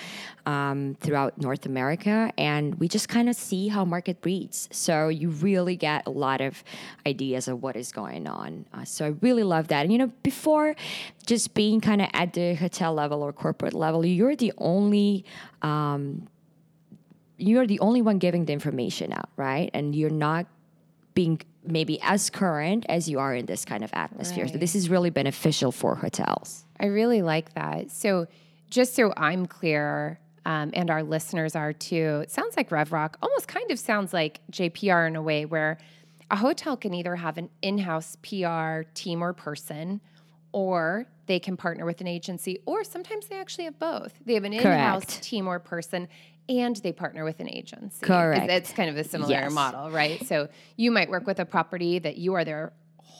um, 0.45 0.95
throughout 1.01 1.41
North 1.41 1.65
America, 1.65 2.31
and 2.37 2.75
we 2.75 2.87
just 2.87 3.09
kind 3.09 3.27
of 3.27 3.35
see 3.35 3.69
how 3.69 3.83
market 3.83 4.21
breeds. 4.21 4.69
So 4.71 5.07
you 5.07 5.29
really 5.29 5.75
get 5.75 6.05
a 6.05 6.11
lot 6.11 6.41
of 6.41 6.63
ideas 7.07 7.47
of 7.47 7.63
what 7.63 7.75
is 7.75 7.91
going 7.91 8.27
on. 8.27 8.67
Uh, 8.71 8.83
so 8.85 9.07
I 9.07 9.15
really 9.21 9.41
love 9.41 9.69
that. 9.69 9.81
And 9.81 9.91
you 9.91 9.97
know, 9.97 10.11
before 10.21 10.75
just 11.25 11.55
being 11.55 11.81
kind 11.81 11.99
of 11.99 12.07
at 12.13 12.33
the 12.33 12.53
hotel 12.53 12.93
level 12.93 13.23
or 13.23 13.33
corporate 13.33 13.73
level, 13.73 14.05
you're 14.05 14.35
the 14.35 14.53
only. 14.59 15.25
Um, 15.63 16.27
you're 17.37 17.65
the 17.65 17.79
only 17.79 18.03
one 18.03 18.19
giving 18.19 18.45
the 18.45 18.53
information 18.53 19.11
out, 19.11 19.27
right? 19.35 19.71
And 19.73 19.95
you're 19.95 20.11
not 20.11 20.45
being 21.13 21.41
maybe 21.65 22.01
as 22.01 22.29
current 22.29 22.85
as 22.89 23.07
you 23.07 23.19
are 23.19 23.33
in 23.33 23.45
this 23.45 23.65
kind 23.65 23.83
of 23.83 23.89
atmosphere. 23.93 24.47
So 24.47 24.57
this 24.57 24.75
is 24.75 24.89
really 24.89 25.09
beneficial 25.09 25.71
for 25.71 25.95
hotels. 25.95 26.65
I 26.79 26.87
really 26.87 27.21
like 27.21 27.53
that. 27.53 27.91
So, 27.91 28.27
just 28.69 28.95
so 28.95 29.13
I'm 29.15 29.45
clear, 29.45 30.19
um, 30.45 30.71
and 30.73 30.89
our 30.89 31.03
listeners 31.03 31.55
are 31.55 31.73
too, 31.73 32.21
it 32.23 32.31
sounds 32.31 32.57
like 32.57 32.69
RevRock 32.69 33.15
almost 33.21 33.47
kind 33.47 33.69
of 33.71 33.79
sounds 33.79 34.13
like 34.13 34.41
JPR 34.51 35.07
in 35.07 35.15
a 35.15 35.21
way 35.21 35.45
where 35.45 35.77
a 36.31 36.35
hotel 36.35 36.75
can 36.75 36.93
either 36.93 37.15
have 37.15 37.37
an 37.37 37.49
in 37.61 37.77
house 37.77 38.17
PR 38.23 38.81
team 38.93 39.23
or 39.23 39.33
person, 39.33 40.01
or 40.53 41.05
they 41.25 41.39
can 41.39 41.57
partner 41.57 41.85
with 41.85 41.99
an 42.01 42.07
agency, 42.07 42.59
or 42.65 42.83
sometimes 42.83 43.27
they 43.27 43.37
actually 43.37 43.65
have 43.65 43.77
both. 43.79 44.13
They 44.25 44.35
have 44.35 44.43
an 44.45 44.53
in 44.53 44.61
house 44.63 45.19
team 45.19 45.47
or 45.47 45.59
person. 45.59 46.07
And 46.49 46.75
they 46.75 46.91
partner 46.91 47.23
with 47.23 47.39
an 47.39 47.49
agency. 47.49 48.05
Correct. 48.05 48.49
It's 48.51 48.73
kind 48.73 48.89
of 48.89 48.97
a 48.97 49.05
similar 49.05 49.31
Yes. 49.31 49.53
model, 49.53 49.89
right? 49.89 50.21
So 50.27 50.49
you 50.75 50.91
might 50.91 51.09
work 51.09 51.25
with 51.25 51.39
a 51.39 51.45
property 51.45 51.99
that 51.99 52.17
you 52.17 52.33
are 52.33 52.43
their 52.43 52.73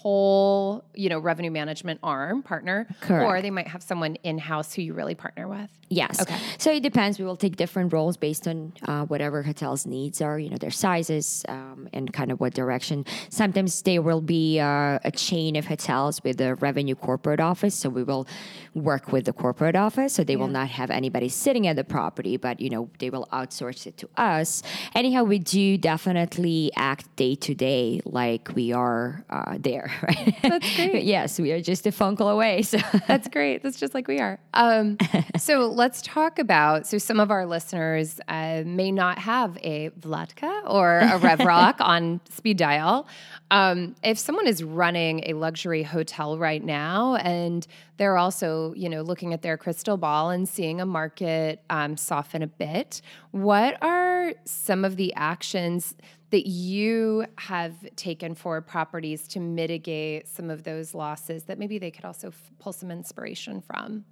whole, 0.03 0.83
you 0.93 1.07
know, 1.07 1.17
revenue 1.17 1.49
management 1.49 1.97
arm 2.03 2.43
partner, 2.43 2.85
or 3.09 3.41
they 3.41 3.49
might 3.49 3.69
have 3.69 3.81
someone 3.81 4.15
in 4.23 4.37
house 4.37 4.73
who 4.73 4.81
you 4.81 4.93
really 4.93 5.15
partner 5.15 5.47
with. 5.47 5.69
Yes. 5.87 6.21
Okay. 6.21 6.37
So 6.57 6.71
it 6.71 6.83
depends. 6.83 7.19
We 7.19 7.25
will 7.25 7.37
take 7.37 7.55
different 7.55 7.93
roles 7.93 8.17
based 8.17 8.47
on 8.47 8.73
uh, 8.85 9.05
whatever 9.05 9.43
hotel's 9.43 9.85
needs 9.85 10.21
are, 10.21 10.37
you 10.39 10.49
know, 10.49 10.57
their 10.57 10.71
sizes 10.71 11.45
um, 11.47 11.87
and 11.93 12.11
kind 12.11 12.31
of 12.31 12.39
what 12.41 12.53
direction. 12.53 13.05
Sometimes 13.29 13.81
there 13.83 14.01
will 14.01 14.21
be 14.21 14.59
uh, 14.59 14.99
a 15.05 15.11
chain 15.11 15.55
of 15.55 15.65
hotels 15.67 16.21
with 16.23 16.41
a 16.41 16.55
revenue 16.55 16.95
corporate 16.95 17.39
office. 17.39 17.75
So 17.75 17.89
we 17.89 18.03
will 18.03 18.27
work 18.73 19.11
with 19.13 19.25
the 19.25 19.33
corporate 19.33 19.75
office. 19.75 20.13
So 20.13 20.23
they 20.23 20.35
will 20.35 20.47
not 20.47 20.69
have 20.69 20.89
anybody 20.89 21.29
sitting 21.29 21.67
at 21.67 21.75
the 21.75 21.83
property, 21.83 22.35
but, 22.37 22.59
you 22.59 22.69
know, 22.69 22.89
they 22.99 23.09
will 23.09 23.27
outsource 23.31 23.85
it 23.85 23.95
to 23.97 24.09
us. 24.17 24.63
Anyhow, 24.95 25.23
we 25.23 25.39
do 25.39 25.77
definitely 25.77 26.71
act 26.75 27.15
day 27.15 27.35
to 27.35 27.53
day 27.53 28.01
like 28.03 28.49
we 28.55 28.73
are 28.73 29.23
uh, 29.29 29.57
there, 29.59 29.91
right? 30.01 30.35
That's 30.41 30.75
great. 30.75 31.03
yes, 31.03 31.39
we 31.39 31.51
are 31.51 31.61
just 31.61 31.85
a 31.85 31.91
phone 31.91 32.15
call 32.15 32.29
away. 32.29 32.61
So. 32.61 32.79
That's 33.07 33.27
great. 33.27 33.61
That's 33.63 33.79
just 33.79 33.93
like 33.93 34.07
we 34.07 34.19
are. 34.19 34.39
Um, 34.53 34.97
so 35.37 35.67
let's 35.67 36.01
talk 36.01 36.39
about. 36.39 36.87
So 36.87 36.97
some 36.97 37.19
of 37.19 37.31
our 37.31 37.45
listeners 37.45 38.19
uh, 38.27 38.63
may 38.65 38.91
not 38.91 39.19
have 39.19 39.57
a 39.57 39.89
Vlatka 39.99 40.63
or 40.65 40.99
a 40.99 41.19
RevRock 41.19 41.75
on 41.79 42.21
speed 42.29 42.57
dial. 42.57 43.07
Um, 43.51 43.95
if 44.03 44.17
someone 44.17 44.47
is 44.47 44.63
running 44.63 45.29
a 45.29 45.33
luxury 45.33 45.83
hotel 45.83 46.37
right 46.37 46.63
now 46.63 47.15
and 47.15 47.67
they're 47.97 48.17
also, 48.17 48.73
you 48.75 48.89
know, 48.89 49.01
looking 49.01 49.33
at 49.33 49.43
their 49.43 49.57
crystal 49.57 49.97
ball 49.97 50.31
and 50.31 50.49
seeing 50.49 50.81
a 50.81 50.85
market 50.85 51.61
um, 51.69 51.95
soften 51.95 52.41
a 52.41 52.47
bit, 52.47 53.01
what 53.31 53.81
are 53.83 54.33
some 54.45 54.83
of 54.83 54.95
the 54.95 55.13
actions? 55.13 55.95
That 56.33 56.47
you 56.47 57.27
have 57.37 57.75
taken 57.95 58.33
for 58.33 58.59
properties 58.59 59.27
to 59.27 59.39
mitigate 59.39 60.27
some 60.27 60.49
of 60.49 60.63
those 60.63 60.95
losses 60.95 61.43
that 61.43 61.59
maybe 61.59 61.77
they 61.77 61.91
could 61.91 62.05
also 62.05 62.29
f- 62.29 62.51
pull 62.57 62.73
some 62.73 62.89
inspiration 62.89 63.61
from? 63.61 64.03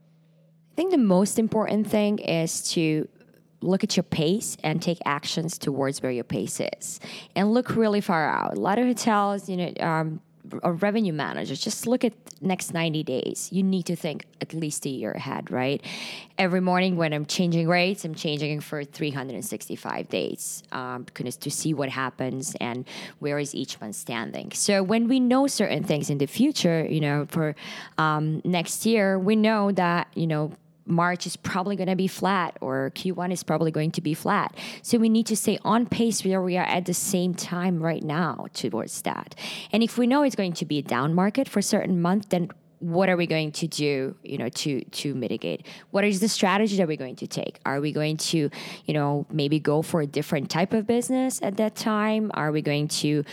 I 0.71 0.75
think 0.75 0.91
the 0.91 0.99
most 0.99 1.39
important 1.39 1.87
thing 1.87 2.19
is 2.19 2.69
to 2.73 3.07
look 3.61 3.83
at 3.83 3.97
your 3.97 4.03
pace 4.03 4.55
and 4.63 4.83
take 4.83 4.99
actions 5.03 5.57
towards 5.57 6.03
where 6.03 6.11
your 6.11 6.23
pace 6.23 6.61
is 6.77 6.99
and 7.35 7.55
look 7.55 7.75
really 7.75 8.01
far 8.01 8.29
out. 8.29 8.55
A 8.55 8.59
lot 8.59 8.77
of 8.77 8.85
hotels, 8.85 9.49
you 9.49 9.57
know, 9.57 9.73
um, 9.79 10.21
or 10.63 10.73
revenue 10.73 11.13
managers 11.13 11.59
just 11.59 11.87
look 11.87 12.03
at 12.03 12.13
next 12.41 12.73
90 12.73 13.03
days. 13.03 13.49
You 13.51 13.63
need 13.63 13.85
to 13.87 13.95
think 13.95 14.25
at 14.41 14.53
least 14.53 14.85
a 14.85 14.89
year 14.89 15.11
ahead 15.11 15.51
right? 15.51 15.83
Every 16.37 16.61
morning 16.61 16.95
when 16.95 17.13
i'm 17.13 17.25
changing 17.25 17.67
rates 17.67 18.03
i'm 18.05 18.15
changing 18.15 18.61
for 18.61 18.83
365 18.83 20.09
days 20.09 20.63
um, 20.71 21.05
to 21.05 21.51
see 21.51 21.73
what 21.73 21.89
happens 21.89 22.55
and 22.59 22.87
where 23.19 23.37
is 23.39 23.53
each 23.53 23.79
month 23.79 23.95
standing. 23.95 24.51
So 24.51 24.83
when 24.83 25.07
we 25.07 25.19
know 25.19 25.47
certain 25.47 25.83
things 25.83 26.09
in 26.09 26.17
the 26.17 26.27
future 26.27 26.85
you 26.85 27.01
know 27.01 27.27
for 27.29 27.55
um, 27.97 28.41
next 28.43 28.85
year 28.85 29.19
we 29.19 29.35
know 29.35 29.71
that 29.71 30.07
you 30.15 30.27
know 30.27 30.51
March 30.91 31.25
is 31.25 31.35
probably 31.35 31.75
going 31.75 31.89
to 31.89 31.95
be 31.95 32.07
flat 32.07 32.57
or 32.61 32.91
Q1 32.95 33.31
is 33.31 33.43
probably 33.43 33.71
going 33.71 33.91
to 33.91 34.01
be 34.01 34.13
flat. 34.13 34.55
So 34.81 34.97
we 34.97 35.09
need 35.09 35.27
to 35.27 35.35
stay 35.35 35.57
on 35.63 35.85
pace 35.85 36.23
where 36.23 36.41
we 36.41 36.57
are 36.57 36.65
at 36.65 36.85
the 36.85 36.93
same 36.93 37.33
time 37.33 37.81
right 37.81 38.03
now 38.03 38.47
towards 38.53 39.01
that. 39.03 39.35
And 39.71 39.81
if 39.81 39.97
we 39.97 40.07
know 40.07 40.23
it's 40.23 40.35
going 40.35 40.53
to 40.53 40.65
be 40.65 40.79
a 40.79 40.83
down 40.83 41.13
market 41.13 41.47
for 41.47 41.59
a 41.59 41.63
certain 41.63 42.01
month, 42.01 42.29
then 42.29 42.51
what 42.81 43.09
are 43.09 43.15
we 43.15 43.27
going 43.27 43.51
to 43.51 43.67
do 43.67 44.15
you 44.23 44.39
know 44.39 44.49
to 44.49 44.83
to 44.85 45.13
mitigate 45.13 45.67
what 45.91 46.03
is 46.03 46.19
the 46.19 46.27
strategy 46.27 46.77
that 46.77 46.87
we're 46.87 46.97
going 46.97 47.15
to 47.15 47.27
take 47.27 47.59
are 47.63 47.79
we 47.79 47.91
going 47.91 48.17
to 48.17 48.49
you 48.85 48.93
know 48.93 49.23
maybe 49.29 49.59
go 49.59 49.83
for 49.83 50.01
a 50.01 50.07
different 50.07 50.49
type 50.49 50.73
of 50.73 50.87
business 50.87 51.39
at 51.43 51.57
that 51.57 51.75
time 51.75 52.31
are 52.33 52.51
we 52.51 52.59
going 52.59 52.87
to 52.87 53.23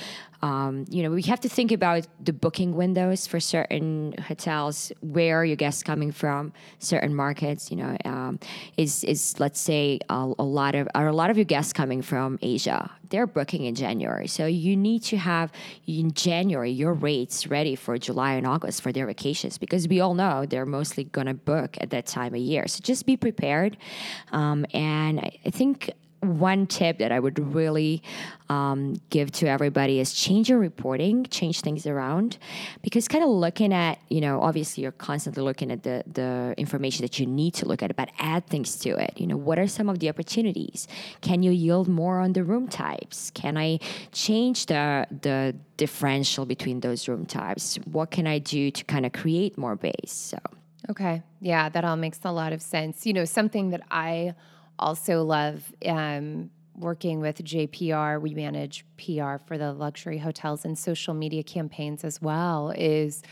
um, 0.42 0.85
you 0.88 1.02
know 1.02 1.11
we 1.11 1.23
have 1.23 1.40
to 1.40 1.49
think 1.49 1.73
about 1.73 2.07
the 2.21 2.33
booking 2.33 2.75
windows 2.75 3.26
for 3.26 3.40
certain 3.40 4.14
hotels 4.26 4.92
where 5.00 5.40
are 5.40 5.45
your 5.45 5.57
guests 5.57 5.83
coming 5.83 6.12
from 6.12 6.52
certain 6.78 7.14
markets 7.14 7.71
you 7.71 7.76
know 7.76 7.97
um, 8.04 8.38
is 8.76 9.04
is 9.04 9.38
let's 9.40 9.61
say 9.61 9.99
a, 10.09 10.33
a 10.38 10.45
lot 10.45 10.75
of 10.75 10.88
are 10.95 11.09
a 11.09 11.12
lot 11.12 11.30
of 11.30 11.37
your 11.37 11.45
guests 11.45 11.73
coming 11.73 12.02
from 12.02 12.38
asia? 12.42 12.90
They're 13.11 13.26
booking 13.26 13.64
in 13.64 13.75
january. 13.75 14.28
So 14.28 14.45
you 14.47 14.76
need 14.76 15.02
to 15.04 15.16
have 15.16 15.50
in 15.87 16.12
january 16.12 16.71
your 16.71 16.95
rates 16.95 17.47
ready 17.47 17.75
for 17.75 17.99
july 17.99 18.35
and 18.35 18.47
august 18.47 18.83
for 18.83 18.92
their 18.92 19.07
vacations 19.07 19.59
because 19.59 19.88
we 19.88 20.00
all 20.00 20.14
know 20.14 20.47
they're 20.47 20.66
mostly 20.66 21.04
going 21.04 21.26
to 21.26 21.35
book 21.35 21.76
at 21.80 21.90
that 21.90 22.07
time 22.07 22.35
of 22.35 22.40
year. 22.40 22.66
So 22.68 22.80
just 22.83 23.07
be 23.07 23.16
prepared. 23.16 23.76
Um, 24.33 24.66
and 24.75 25.21
I, 25.21 25.38
I 25.45 25.50
think 25.50 25.90
one 26.21 26.67
tip 26.67 26.99
that 26.99 27.13
I 27.13 27.21
would 27.21 27.55
really 27.55 28.03
um, 28.49 29.01
give 29.11 29.31
to 29.33 29.47
everybody 29.47 30.01
is 30.01 30.13
change 30.13 30.49
your 30.49 30.59
reporting, 30.59 31.25
change 31.27 31.61
things 31.61 31.87
around, 31.87 32.39
because 32.83 33.07
kind 33.07 33.23
of 33.23 33.31
looking 33.31 33.73
at 33.73 33.99
you 34.09 34.21
know 34.21 34.41
obviously 34.41 34.83
you're 34.83 34.93
constantly 34.93 35.43
looking 35.43 35.71
at 35.71 35.83
the 35.83 36.03
the 36.11 36.55
information 36.57 37.03
that 37.03 37.19
you 37.19 37.27
need 37.27 37.55
to 37.55 37.67
look 37.67 37.83
at, 37.83 37.95
but 37.97 38.11
add 38.19 38.47
things 38.47 38.77
to 38.77 38.91
it. 38.91 39.13
You 39.17 39.27
know 39.27 39.37
what 39.37 39.59
are 39.59 39.69
some 39.69 39.89
of 39.89 39.99
the 40.01 40.09
opportunities? 40.09 40.89
Can 41.21 41.43
you 41.43 41.51
yield 41.51 41.89
more 41.89 42.21
on 42.21 42.33
the 42.33 42.43
room 42.43 42.69
types? 42.69 43.31
Can 43.31 43.57
I 43.57 43.79
change 44.13 44.67
the 44.67 45.07
the 45.23 45.55
differential 45.77 46.47
between 46.47 46.81
those 46.81 47.09
room 47.09 47.27
types? 47.27 47.77
What 47.85 48.11
can 48.11 48.27
I 48.27 48.39
do 48.39 48.71
to 48.71 48.85
kind 48.85 49.07
of 49.07 49.13
create 49.13 49.57
more 49.57 49.77
base? 49.77 50.13
So. 50.13 50.39
Okay. 50.91 51.23
Yeah, 51.41 51.69
that 51.69 51.85
all 51.85 51.97
makes 51.97 52.21
a 52.25 52.33
lot 52.33 52.53
of 52.53 52.63
sense. 52.63 53.05
You 53.05 53.13
know, 53.13 53.25
something 53.25 53.71
that 53.71 53.83
I 53.91 54.35
also 54.78 55.23
love 55.23 55.73
um, 55.85 56.50
working 56.75 57.20
with 57.20 57.42
JPR, 57.42 58.20
we 58.20 58.35
manage 58.35 58.85
PR 58.97 59.37
for 59.44 59.58
the 59.58 59.73
luxury 59.73 60.18
hotels 60.18 60.64
and 60.64 60.78
social 60.78 61.14
media 61.14 61.42
campaigns 61.42 62.04
as 62.04 62.23
well, 62.23 62.73
is 62.76 63.23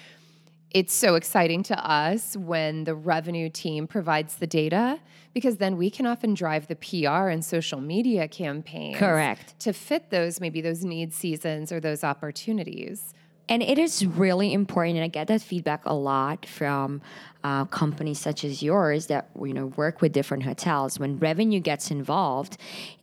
it's 0.71 0.93
so 0.93 1.15
exciting 1.15 1.63
to 1.63 1.91
us 1.91 2.37
when 2.37 2.85
the 2.85 2.95
revenue 2.95 3.49
team 3.49 3.87
provides 3.87 4.37
the 4.37 4.47
data 4.47 4.99
because 5.33 5.59
then 5.59 5.77
we 5.77 5.91
can 5.91 6.07
often 6.07 6.35
drive 6.35 6.67
the 6.67 6.77
PR 6.77 7.29
and 7.29 7.45
social 7.45 7.81
media 7.81 8.27
campaigns 8.27 8.99
Correct. 8.99 9.59
to 9.61 9.73
fit 9.73 10.11
those 10.11 10.41
maybe 10.41 10.61
those 10.61 10.85
need 10.85 11.13
seasons 11.13 11.71
or 11.71 11.81
those 11.81 12.03
opportunities. 12.03 13.15
And 13.49 13.63
it 13.63 13.79
is 13.79 14.05
really 14.05 14.53
important, 14.53 14.97
and 14.97 15.05
I 15.05 15.09
get 15.09 15.29
that 15.29 15.41
feedback 15.41 15.83
a 15.87 15.95
lot 15.95 16.47
from 16.47 17.01
uh, 17.47 17.65
companies 17.67 18.19
such 18.19 18.45
as 18.45 18.61
yours 18.61 19.07
that 19.07 19.31
you 19.41 19.55
know 19.55 19.67
work 19.83 20.03
with 20.03 20.13
different 20.13 20.43
hotels. 20.43 20.99
When 20.99 21.17
revenue 21.19 21.61
gets 21.61 21.93
involved, 21.93 22.59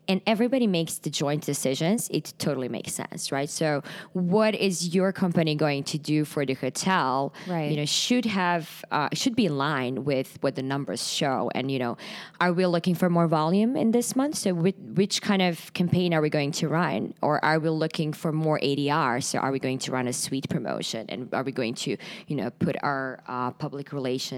and 0.08 0.22
everybody 0.28 0.68
makes 0.68 0.98
the 0.98 1.10
joint 1.10 1.44
decisions, 1.46 2.10
it 2.10 2.34
totally 2.38 2.68
makes 2.68 2.94
sense, 2.94 3.32
right? 3.32 3.50
So, 3.50 3.84
what 4.12 4.54
is 4.56 4.94
your 4.94 5.14
company 5.14 5.56
going 5.56 5.84
to 5.86 5.98
do 5.98 6.26
for 6.26 6.46
the 6.46 6.56
hotel? 6.56 7.34
Right. 7.48 7.72
You 7.72 7.78
know, 7.78 7.86
should 7.86 8.26
have 8.26 8.84
uh, 8.92 9.10
should 9.14 9.36
be 9.36 9.46
in 9.46 9.58
line 9.58 10.04
with 10.04 10.38
what 10.42 10.56
the 10.56 10.64
numbers 10.64 11.08
show. 11.08 11.50
And 11.56 11.72
you 11.72 11.80
know, 11.80 11.98
are 12.42 12.52
we 12.52 12.66
looking 12.66 12.96
for 12.96 13.10
more 13.10 13.28
volume 13.28 13.78
in 13.78 13.92
this 13.92 14.16
month? 14.16 14.36
So, 14.36 14.54
which, 14.54 14.76
which 15.02 15.22
kind 15.22 15.42
of 15.42 15.74
campaign 15.74 16.14
are 16.14 16.22
we 16.22 16.30
going 16.30 16.52
to 16.54 16.68
run, 16.68 17.14
or 17.22 17.44
are 17.44 17.60
we 17.60 17.70
looking 17.70 18.12
for 18.14 18.32
more 18.32 18.60
ADR? 18.60 19.24
So, 19.24 19.40
are 19.40 19.52
we 19.52 19.60
going 19.60 19.80
to 19.80 19.92
run 19.92 20.08
a 20.08 20.14
suite 20.14 20.50
promotion, 20.50 21.06
and 21.10 21.34
are 21.34 21.44
we 21.44 21.52
going 21.52 21.76
to 21.86 21.98
you 22.28 22.36
know 22.36 22.50
put 22.50 22.76
our 22.84 23.22
uh, 23.28 23.52
public 23.52 23.94
relations 23.94 24.33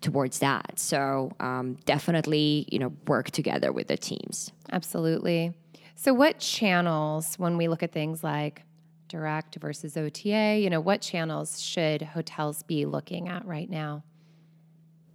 towards 0.00 0.38
that? 0.40 0.78
So, 0.78 1.32
um, 1.40 1.76
definitely 1.84 2.66
you 2.70 2.78
know 2.78 2.92
work 3.06 3.30
together 3.30 3.72
with 3.72 3.88
the 3.88 3.96
teams. 3.96 4.52
Absolutely. 4.70 5.54
So, 5.94 6.14
what 6.14 6.38
channels, 6.38 7.34
when 7.38 7.56
we 7.56 7.66
look 7.68 7.82
at 7.82 7.92
things 7.92 8.22
like 8.22 8.62
direct 9.08 9.56
versus 9.56 9.96
OTA? 9.96 10.58
You 10.60 10.70
know, 10.70 10.80
what 10.80 11.00
channels 11.00 11.60
should 11.60 12.02
hotels 12.02 12.62
be 12.62 12.86
looking 12.86 13.28
at 13.28 13.44
right 13.44 13.68
now? 13.68 14.04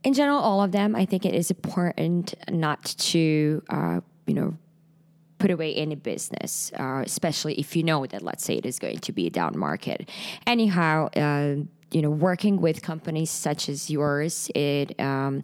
In 0.04 0.14
general, 0.14 0.40
all 0.40 0.62
of 0.62 0.72
them. 0.74 0.96
I 0.96 1.06
think 1.06 1.26
it 1.26 1.34
is 1.34 1.50
important 1.50 2.34
not 2.50 2.84
to, 2.84 3.64
uh, 3.70 4.02
you 4.28 4.34
know, 4.34 4.58
put 5.38 5.52
away 5.52 5.74
any 5.76 5.96
business, 5.96 6.72
uh, 6.78 7.04
especially 7.06 7.54
if 7.56 7.76
you 7.76 7.84
know 7.84 8.06
that, 8.06 8.22
let's 8.22 8.44
say, 8.44 8.56
it 8.56 8.66
is 8.66 8.80
going 8.80 8.98
to 8.98 9.12
be 9.14 9.28
a 9.28 9.30
down 9.30 9.58
market. 9.58 10.10
Anyhow, 10.46 11.08
uh, 11.16 11.56
you 11.94 12.02
know, 12.02 12.10
working 12.10 12.60
with 12.60 12.82
companies 12.82 13.30
such 13.30 13.70
as 13.70 13.90
yours, 13.90 14.50
it 14.56 15.00
um, 15.00 15.44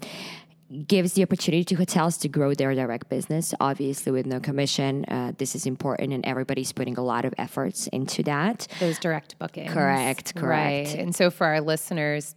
gives 0.87 1.13
the 1.13 1.23
opportunity 1.23 1.63
to 1.63 1.75
hotels 1.75 2.17
to 2.17 2.27
grow 2.27 2.53
their 2.53 2.73
direct 2.75 3.09
business, 3.09 3.53
obviously 3.59 4.11
with 4.11 4.25
no 4.25 4.39
commission. 4.39 5.05
Uh, 5.05 5.31
this 5.37 5.55
is 5.55 5.65
important, 5.65 6.13
and 6.13 6.25
everybody's 6.25 6.71
putting 6.71 6.97
a 6.97 7.03
lot 7.03 7.25
of 7.25 7.33
efforts 7.37 7.87
into 7.87 8.23
that. 8.23 8.67
Those 8.79 8.99
direct 8.99 9.37
bookings. 9.39 9.71
Correct, 9.71 10.35
correct. 10.35 10.89
Right. 10.89 10.99
And 10.99 11.15
so 11.15 11.29
for 11.29 11.47
our 11.47 11.61
listeners, 11.61 12.35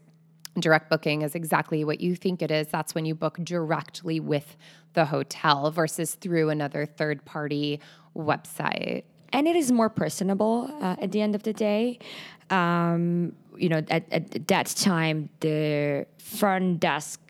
direct 0.59 0.91
booking 0.91 1.23
is 1.23 1.35
exactly 1.35 1.85
what 1.85 2.01
you 2.01 2.15
think 2.15 2.43
it 2.43 2.51
is. 2.51 2.69
That's 2.69 2.95
when 2.95 3.05
you 3.05 3.15
book 3.15 3.39
directly 3.43 4.21
with 4.21 4.57
the 4.95 5.07
hotel 5.07 5.71
versus 5.71 6.15
through 6.15 6.51
another 6.51 6.85
third 6.87 7.25
party 7.25 7.81
website. 8.15 9.05
And 9.33 9.49
it 9.49 9.57
is 9.57 9.73
more 9.73 9.89
personable 9.89 10.71
uh, 10.81 10.97
at 11.01 11.13
the 11.13 11.21
end 11.21 11.35
of 11.35 11.43
the 11.43 11.53
day. 11.53 11.99
Um, 12.51 13.35
you 13.57 13.69
know, 13.69 13.83
at, 13.89 14.05
at 14.13 14.49
that 14.49 14.67
time, 14.67 15.29
the 15.41 16.07
front 16.19 16.81
desk 16.81 17.21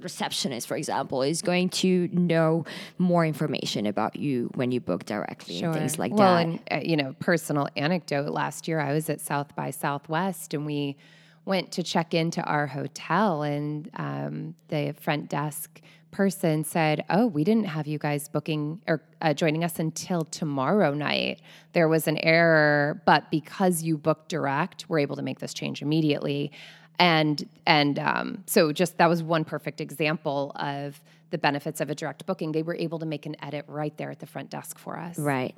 receptionist, 0.00 0.68
for 0.68 0.76
example, 0.76 1.22
is 1.22 1.42
going 1.42 1.70
to 1.70 2.08
know 2.12 2.64
more 2.98 3.24
information 3.24 3.86
about 3.86 4.16
you 4.16 4.50
when 4.54 4.70
you 4.70 4.80
book 4.80 5.04
directly 5.06 5.58
Sure. 5.58 5.70
and 5.70 5.78
things 5.78 5.98
like 5.98 6.12
well, 6.12 6.34
that. 6.36 6.46
and 6.46 6.60
uh, 6.70 6.80
you 6.84 6.96
know, 6.96 7.14
personal 7.18 7.68
anecdote. 7.76 8.30
Last 8.30 8.68
year, 8.68 8.80
I 8.80 8.92
was 8.92 9.08
at 9.08 9.20
South 9.20 9.56
by 9.56 9.70
Southwest, 9.70 10.54
and 10.54 10.66
we 10.66 10.96
went 11.44 11.72
to 11.72 11.82
check 11.82 12.14
into 12.14 12.42
our 12.42 12.66
hotel, 12.66 13.42
and 13.42 13.90
um, 13.96 14.54
the 14.68 14.94
front 15.00 15.28
desk 15.28 15.80
person 16.14 16.62
said, 16.62 17.04
"Oh, 17.10 17.26
we 17.26 17.42
didn't 17.42 17.66
have 17.66 17.88
you 17.88 17.98
guys 17.98 18.28
booking 18.28 18.80
or 18.86 19.02
uh, 19.20 19.34
joining 19.34 19.64
us 19.64 19.80
until 19.80 20.22
tomorrow 20.22 20.94
night. 20.94 21.40
There 21.72 21.88
was 21.88 22.06
an 22.06 22.18
error, 22.18 23.02
but 23.04 23.30
because 23.32 23.82
you 23.82 23.98
booked 23.98 24.28
direct, 24.28 24.86
we're 24.88 25.00
able 25.00 25.16
to 25.16 25.22
make 25.22 25.40
this 25.40 25.52
change 25.52 25.82
immediately." 25.82 26.52
And 27.00 27.48
and 27.66 27.98
um, 27.98 28.44
so 28.46 28.72
just 28.72 28.98
that 28.98 29.08
was 29.08 29.22
one 29.22 29.44
perfect 29.44 29.80
example 29.80 30.52
of 30.54 31.00
the 31.34 31.38
benefits 31.38 31.80
of 31.80 31.90
a 31.90 31.96
direct 31.96 32.26
booking. 32.26 32.52
They 32.52 32.62
were 32.62 32.76
able 32.76 33.00
to 33.00 33.06
make 33.06 33.26
an 33.26 33.34
edit 33.42 33.64
right 33.66 33.94
there 33.96 34.08
at 34.12 34.20
the 34.20 34.26
front 34.26 34.50
desk 34.50 34.78
for 34.78 34.96
us. 34.96 35.18
Right. 35.18 35.52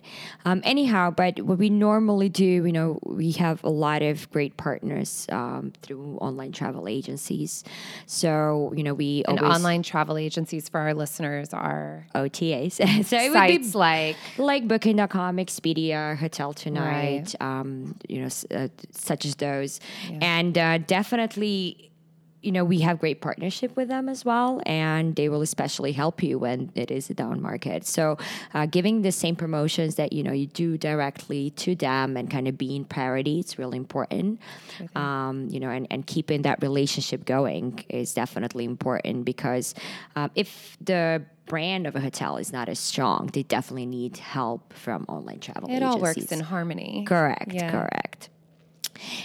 Um, 0.47 0.62
anyhow, 0.64 1.11
but 1.11 1.38
what 1.42 1.59
we 1.59 1.68
normally 1.68 2.30
do, 2.30 2.45
you 2.45 2.73
know, 2.73 2.99
we 3.04 3.33
have 3.33 3.62
a 3.62 3.68
lot 3.68 4.00
of 4.00 4.30
great 4.30 4.56
partners 4.56 5.26
um, 5.30 5.75
through 5.83 6.16
online 6.23 6.52
travel 6.52 6.88
agencies. 6.88 7.62
So, 8.06 8.73
you 8.75 8.83
know, 8.85 8.95
we 8.95 9.23
And 9.28 9.38
always 9.38 9.54
online 9.54 9.83
travel 9.83 10.16
agencies 10.16 10.66
for 10.71 10.80
our 10.80 10.95
listeners 10.95 11.52
are 11.52 12.06
OTAs. 12.14 12.73
so 13.04 13.16
it 13.18 13.30
would 13.35 13.62
be 13.62 13.78
like 13.78 14.16
like 14.38 14.66
Booking.com, 14.66 15.37
Expedia, 15.37 16.16
Hotel 16.16 16.54
Tonight, 16.54 17.35
um, 17.40 17.97
you 18.09 18.23
know, 18.23 18.28
uh, 18.50 18.68
such 18.92 19.26
as 19.26 19.35
those, 19.35 19.78
and 20.23 20.56
uh, 20.56 20.78
definitely. 20.78 21.90
You 22.43 22.52
know, 22.52 22.64
we 22.64 22.81
have 22.81 23.00
great 23.00 23.21
partnership 23.21 23.75
with 23.76 23.88
them 23.88 24.09
as 24.09 24.25
well, 24.25 24.61
and 24.66 25.16
they 25.16 25.28
will 25.28 25.43
especially 25.43 25.93
help 25.93 26.23
you 26.23 26.38
when 26.38 26.71
it 26.75 26.90
is 26.90 27.11
a 27.11 27.14
down 27.14 27.43
market. 27.43 27.85
So, 27.87 28.19
uh, 28.55 28.66
giving 28.66 29.02
the 29.02 29.11
same 29.11 29.35
promotions 29.35 29.97
that 29.97 30.12
you 30.12 30.23
know 30.23 30.33
you 30.33 30.47
do 30.47 30.78
directly 30.78 31.50
to 31.50 31.75
them 31.75 32.16
and 32.16 32.31
kind 32.31 32.47
of 32.47 32.57
being 32.57 32.85
priority, 32.85 33.40
it's 33.40 33.59
really 33.59 33.78
important. 33.78 34.40
Um, 34.95 35.49
you 35.50 35.59
know, 35.59 35.71
and, 35.71 35.87
and 35.90 36.07
keeping 36.07 36.43
that 36.43 36.62
relationship 36.62 37.25
going 37.25 37.85
is 37.88 38.14
definitely 38.14 38.64
important 38.64 39.25
because 39.25 39.75
um, 40.14 40.31
if 40.35 40.76
the 40.81 41.25
brand 41.47 41.87
of 41.87 41.97
a 41.97 42.00
hotel 42.00 42.37
is 42.37 42.52
not 42.52 42.69
as 42.69 42.78
strong, 42.78 43.31
they 43.33 43.43
definitely 43.43 43.87
need 43.87 44.16
help 44.19 44.73
from 44.73 45.05
online 45.09 45.40
travel 45.40 45.69
it 45.71 45.76
agencies. 45.76 45.95
all 45.95 46.00
works 46.00 46.33
in 46.33 46.40
harmony. 46.40 47.05
Correct, 47.07 47.52
Yeah. 47.52 47.71
correct. 47.71 48.28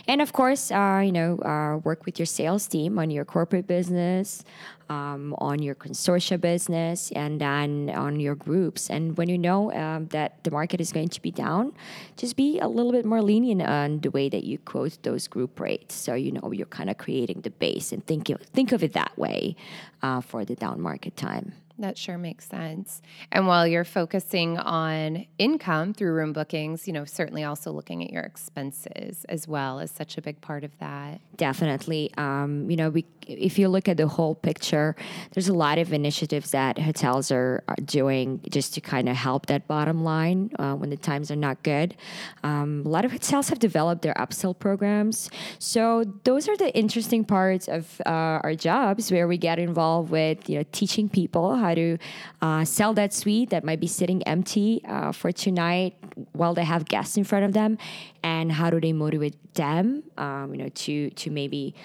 And 0.07 0.21
of 0.21 0.33
course, 0.33 0.71
uh, 0.71 1.01
you 1.03 1.11
know, 1.11 1.37
uh, 1.39 1.77
work 1.77 2.05
with 2.05 2.19
your 2.19 2.25
sales 2.25 2.67
team 2.67 2.99
on 2.99 3.09
your 3.09 3.25
corporate 3.25 3.67
business, 3.67 4.43
um, 4.89 5.33
on 5.37 5.61
your 5.61 5.75
consortia 5.75 6.39
business, 6.39 7.11
and 7.11 7.39
then 7.39 7.89
on 7.89 8.19
your 8.19 8.35
groups. 8.35 8.89
And 8.89 9.17
when 9.17 9.29
you 9.29 9.37
know 9.37 9.71
um, 9.73 10.07
that 10.07 10.43
the 10.43 10.51
market 10.51 10.81
is 10.81 10.91
going 10.91 11.09
to 11.09 11.21
be 11.21 11.31
down, 11.31 11.73
just 12.17 12.35
be 12.35 12.59
a 12.59 12.67
little 12.67 12.91
bit 12.91 13.05
more 13.05 13.21
lenient 13.21 13.61
on 13.61 13.99
the 13.99 14.11
way 14.11 14.29
that 14.29 14.43
you 14.43 14.57
quote 14.57 15.01
those 15.03 15.27
group 15.27 15.59
rates. 15.59 15.95
So 15.95 16.13
you 16.13 16.31
know 16.31 16.51
you're 16.51 16.65
kind 16.65 16.89
of 16.89 16.97
creating 16.97 17.41
the 17.41 17.51
base, 17.51 17.91
and 17.91 18.05
think 18.05 18.29
of, 18.29 18.41
think 18.41 18.71
of 18.71 18.83
it 18.83 18.93
that 18.93 19.17
way 19.17 19.55
uh, 20.01 20.21
for 20.21 20.45
the 20.45 20.55
down 20.55 20.81
market 20.81 21.15
time. 21.15 21.53
That 21.81 21.97
sure 21.97 22.17
makes 22.17 22.47
sense. 22.47 23.01
And 23.31 23.47
while 23.47 23.67
you're 23.67 23.83
focusing 23.83 24.57
on 24.57 25.25
income 25.37 25.93
through 25.93 26.13
room 26.13 26.31
bookings, 26.33 26.87
you 26.87 26.93
know, 26.93 27.05
certainly 27.05 27.43
also 27.43 27.71
looking 27.71 28.03
at 28.03 28.11
your 28.11 28.23
expenses 28.23 29.25
as 29.27 29.47
well 29.47 29.79
is 29.79 29.91
such 29.91 30.17
a 30.17 30.21
big 30.21 30.39
part 30.41 30.63
of 30.63 30.71
that. 30.79 31.19
definitely 31.37 32.11
um, 32.17 32.69
you 32.69 32.77
know 32.77 32.89
we, 32.89 33.03
if 33.27 33.57
you 33.57 33.67
look 33.67 33.87
at 33.89 33.97
the 33.97 34.07
whole 34.07 34.35
picture 34.35 34.95
there's 35.33 35.47
a 35.47 35.53
lot 35.53 35.77
of 35.79 35.91
initiatives 35.91 36.51
that 36.51 36.77
hotels 36.77 37.31
are, 37.31 37.63
are 37.67 37.75
doing 37.83 38.39
just 38.49 38.73
to 38.75 38.81
kind 38.81 39.09
of 39.09 39.15
help 39.15 39.47
that 39.47 39.67
bottom 39.67 40.03
line 40.03 40.51
uh, 40.59 40.75
when 40.75 40.89
the 40.91 40.97
times 40.97 41.31
are 41.31 41.35
not 41.35 41.61
good 41.63 41.95
um, 42.43 42.83
a 42.85 42.89
lot 42.89 43.03
of 43.05 43.11
hotels 43.11 43.49
have 43.49 43.57
developed 43.59 44.03
their 44.03 44.13
upsell 44.15 44.57
programs 44.57 45.29
so 45.57 46.03
those 46.25 46.47
are 46.47 46.57
the 46.57 46.71
interesting 46.77 47.25
parts 47.25 47.67
of 47.67 47.99
uh, 48.05 48.45
our 48.45 48.53
jobs 48.53 49.11
where 49.11 49.27
we 49.27 49.37
get 49.37 49.57
involved 49.57 50.11
with 50.11 50.47
you 50.49 50.57
know 50.57 50.65
teaching 50.71 51.09
people 51.09 51.55
how 51.55 51.70
to 51.75 51.97
uh, 52.41 52.63
sell 52.65 52.93
that 52.93 53.13
suite 53.13 53.49
that 53.49 53.63
might 53.63 53.79
be 53.79 53.87
sitting 53.87 54.21
empty 54.23 54.81
uh, 54.87 55.11
for 55.11 55.31
tonight 55.31 55.95
while 56.33 56.53
they 56.53 56.63
have 56.63 56.85
guests 56.85 57.17
in 57.17 57.23
front 57.23 57.45
of 57.45 57.53
them? 57.53 57.77
And 58.23 58.51
how 58.51 58.69
do 58.69 58.79
they 58.79 58.93
motivate 58.93 59.53
them 59.53 60.03
um, 60.17 60.53
you 60.53 60.63
know 60.63 60.69
to 60.69 61.09
to 61.11 61.29
maybe 61.29 61.75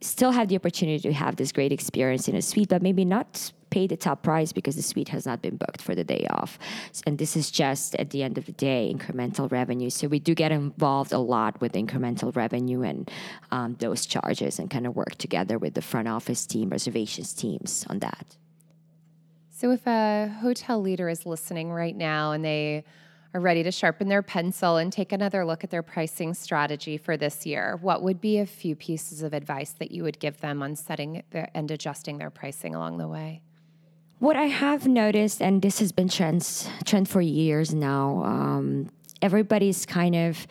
still 0.00 0.32
have 0.32 0.48
the 0.48 0.56
opportunity 0.56 0.98
to 0.98 1.12
have 1.12 1.36
this 1.36 1.52
great 1.52 1.72
experience 1.72 2.28
in 2.28 2.34
a 2.34 2.42
suite 2.42 2.68
but 2.68 2.82
maybe 2.82 3.04
not 3.04 3.52
pay 3.70 3.86
the 3.86 3.96
top 3.96 4.22
price 4.22 4.52
because 4.52 4.76
the 4.76 4.82
suite 4.82 5.08
has 5.08 5.24
not 5.24 5.40
been 5.40 5.56
booked 5.56 5.80
for 5.80 5.94
the 5.94 6.04
day 6.04 6.26
off? 6.30 6.58
And 7.06 7.16
this 7.18 7.36
is 7.36 7.50
just 7.50 7.94
at 7.96 8.10
the 8.10 8.22
end 8.22 8.36
of 8.36 8.44
the 8.44 8.52
day 8.52 8.92
incremental 8.94 9.50
revenue. 9.50 9.88
So 9.88 10.08
we 10.08 10.18
do 10.18 10.34
get 10.34 10.52
involved 10.52 11.12
a 11.12 11.18
lot 11.18 11.60
with 11.60 11.72
incremental 11.72 12.36
revenue 12.36 12.82
and 12.82 13.10
um, 13.50 13.76
those 13.80 14.04
charges 14.04 14.58
and 14.58 14.70
kind 14.70 14.86
of 14.86 14.94
work 14.94 15.16
together 15.16 15.58
with 15.58 15.74
the 15.74 15.82
front 15.82 16.06
office 16.06 16.46
team 16.46 16.68
reservations 16.68 17.32
teams 17.32 17.86
on 17.88 18.00
that 18.00 18.36
So 19.62 19.70
if 19.70 19.86
a 19.86 20.26
hotel 20.40 20.80
leader 20.80 21.08
is 21.08 21.24
listening 21.24 21.70
right 21.70 21.96
now 21.96 22.32
and 22.32 22.44
they 22.44 22.82
are 23.32 23.40
ready 23.40 23.62
to 23.62 23.70
sharpen 23.70 24.08
their 24.08 24.20
pencil 24.20 24.76
and 24.76 24.92
take 24.92 25.12
another 25.12 25.44
look 25.44 25.62
at 25.62 25.70
their 25.70 25.84
pricing 25.84 26.34
strategy 26.34 26.98
for 26.98 27.16
this 27.16 27.46
year, 27.46 27.78
what 27.80 28.02
would 28.02 28.20
be 28.20 28.40
a 28.40 28.44
few 28.44 28.74
pieces 28.74 29.22
of 29.22 29.32
advice 29.32 29.70
that 29.74 29.92
you 29.92 30.02
would 30.02 30.18
give 30.18 30.40
them 30.40 30.64
on 30.64 30.74
setting 30.74 31.22
and 31.54 31.70
adjusting 31.70 32.18
their 32.18 32.28
pricing 32.28 32.74
along 32.74 32.98
the 32.98 33.06
way? 33.06 33.40
What 34.18 34.34
I 34.36 34.46
have 34.46 34.88
noticed, 34.88 35.40
and 35.40 35.62
this 35.62 35.78
has 35.78 35.92
been 35.92 36.08
trends 36.08 36.68
trend 36.84 37.08
for 37.08 37.20
years 37.20 37.72
now, 37.72 38.24
um, 38.24 38.90
everybody's 39.22 39.86
kind 39.86 40.16
of, 40.16 40.44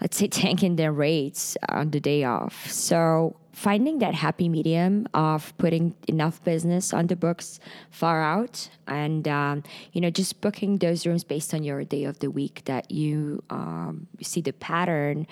let's 0.00 0.16
say, 0.16 0.26
tanking 0.26 0.74
their 0.74 0.90
rates 0.90 1.56
on 1.68 1.92
the 1.92 2.00
day 2.00 2.24
off. 2.24 2.68
So 2.72 3.36
finding 3.58 3.98
that 3.98 4.14
happy 4.14 4.48
medium 4.48 5.04
of 5.14 5.52
putting 5.58 5.92
enough 6.06 6.42
business 6.44 6.94
on 6.94 7.08
the 7.08 7.16
books 7.16 7.58
far 7.90 8.22
out, 8.22 8.70
and 8.86 9.26
um, 9.26 9.64
you 9.92 10.00
know, 10.00 10.10
just 10.10 10.40
booking 10.40 10.78
those 10.78 11.04
rooms 11.04 11.24
based 11.24 11.52
on 11.52 11.64
your 11.64 11.82
day 11.82 12.04
of 12.04 12.20
the 12.20 12.30
week 12.30 12.62
that 12.66 12.88
you 12.88 13.42
um, 13.50 14.06
see 14.22 14.40
the 14.40 14.52
pattern 14.52 15.26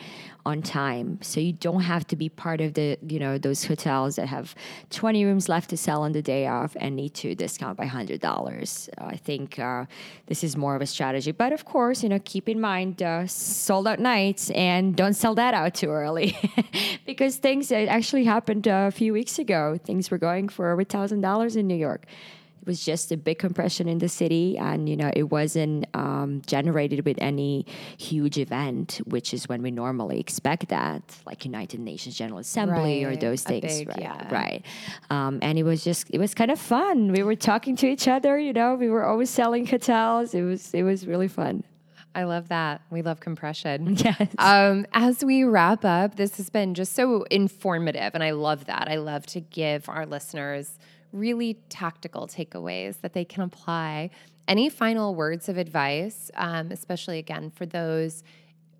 on 0.46 0.62
time. 0.62 1.18
So 1.22 1.40
you 1.40 1.52
don't 1.52 1.82
have 1.82 2.06
to 2.06 2.16
be 2.16 2.28
part 2.28 2.60
of 2.60 2.74
the 2.74 2.96
you 3.06 3.18
know 3.18 3.36
those 3.36 3.64
hotels 3.64 4.16
that 4.16 4.28
have 4.28 4.54
20 4.90 5.24
rooms 5.24 5.48
left 5.48 5.70
to 5.70 5.76
sell 5.76 6.02
on 6.02 6.12
the 6.12 6.22
day 6.22 6.46
off 6.46 6.76
and 6.80 6.94
need 6.94 7.14
to 7.14 7.34
discount 7.34 7.76
by 7.76 7.86
hundred 7.86 8.20
dollars. 8.20 8.88
I 8.96 9.16
think 9.16 9.58
uh, 9.58 9.86
this 10.26 10.44
is 10.44 10.56
more 10.56 10.76
of 10.76 10.82
a 10.82 10.86
strategy, 10.86 11.32
but 11.32 11.52
of 11.52 11.64
course, 11.64 12.02
you 12.04 12.08
know, 12.08 12.20
keep 12.24 12.48
in 12.48 12.60
mind 12.60 13.02
uh, 13.02 13.26
sold 13.26 13.88
out 13.88 13.98
nights 13.98 14.50
and 14.50 14.94
don't 14.94 15.14
sell 15.14 15.34
that 15.34 15.52
out 15.52 15.74
too 15.74 15.90
early 15.90 16.36
because 17.06 17.36
things 17.36 17.72
actually 17.72 18.24
happened 18.24 18.68
uh, 18.68 18.86
a 18.86 18.92
few 18.92 19.12
weeks 19.12 19.38
ago. 19.40 19.78
Things 19.84 20.10
were 20.10 20.18
going 20.18 20.48
for 20.48 20.70
over 20.70 20.84
thousand 20.84 21.22
dollars 21.22 21.56
in 21.56 21.66
New 21.66 21.80
York 21.88 22.06
was 22.66 22.84
just 22.84 23.12
a 23.12 23.16
big 23.16 23.38
compression 23.38 23.88
in 23.88 23.98
the 23.98 24.08
city 24.08 24.58
and 24.58 24.88
you 24.88 24.96
know 24.96 25.10
it 25.14 25.24
wasn't 25.24 25.86
um, 25.94 26.42
generated 26.46 27.04
with 27.04 27.16
any 27.20 27.64
huge 27.96 28.38
event 28.38 29.00
which 29.06 29.32
is 29.32 29.48
when 29.48 29.62
we 29.62 29.70
normally 29.70 30.20
expect 30.20 30.68
that 30.68 31.02
like 31.26 31.44
united 31.44 31.80
nations 31.80 32.16
general 32.16 32.38
assembly 32.38 33.04
or 33.04 33.16
those 33.16 33.42
things 33.42 33.78
big- 33.78 33.88
right 33.88 34.00
yeah. 34.00 34.34
right 34.34 34.66
um, 35.10 35.38
and 35.42 35.58
it 35.58 35.62
was 35.62 35.84
just 35.84 36.08
it 36.10 36.18
was 36.18 36.34
kind 36.34 36.50
of 36.50 36.58
fun 36.58 37.12
we 37.12 37.22
were 37.22 37.36
talking 37.36 37.76
to 37.76 37.86
each 37.86 38.08
other 38.08 38.38
you 38.38 38.52
know 38.52 38.74
we 38.74 38.88
were 38.88 39.04
always 39.04 39.30
selling 39.30 39.66
hotels 39.66 40.34
it 40.34 40.42
was 40.42 40.74
it 40.74 40.82
was 40.82 41.06
really 41.06 41.28
fun 41.28 41.62
I 42.16 42.24
love 42.24 42.48
that. 42.48 42.80
We 42.90 43.02
love 43.02 43.20
compression. 43.20 43.94
Yes. 44.06 44.28
Um, 44.38 44.86
as 44.92 45.24
we 45.24 45.44
wrap 45.44 45.84
up, 45.84 46.16
this 46.16 46.38
has 46.38 46.48
been 46.48 46.74
just 46.74 46.94
so 46.94 47.24
informative, 47.24 48.14
and 48.14 48.22
I 48.24 48.30
love 48.30 48.66
that. 48.66 48.88
I 48.88 48.96
love 48.96 49.26
to 49.26 49.40
give 49.40 49.88
our 49.88 50.06
listeners 50.06 50.78
really 51.12 51.54
tactical 51.68 52.26
takeaways 52.26 53.00
that 53.00 53.12
they 53.12 53.24
can 53.24 53.42
apply. 53.42 54.10
Any 54.48 54.68
final 54.68 55.14
words 55.14 55.48
of 55.48 55.58
advice, 55.58 56.30
um, 56.34 56.70
especially 56.70 57.18
again 57.18 57.50
for 57.50 57.66
those 57.66 58.22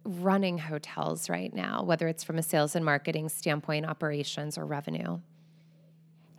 running 0.05 0.59
hotels 0.59 1.29
right 1.29 1.53
now, 1.53 1.83
whether 1.83 2.07
it's 2.07 2.23
from 2.23 2.39
a 2.39 2.43
sales 2.43 2.77
and 2.77 2.85
marketing 2.85 3.29
standpoint, 3.29 3.87
operations, 3.87 4.57
or 4.57 4.65
revenue? 4.65 5.19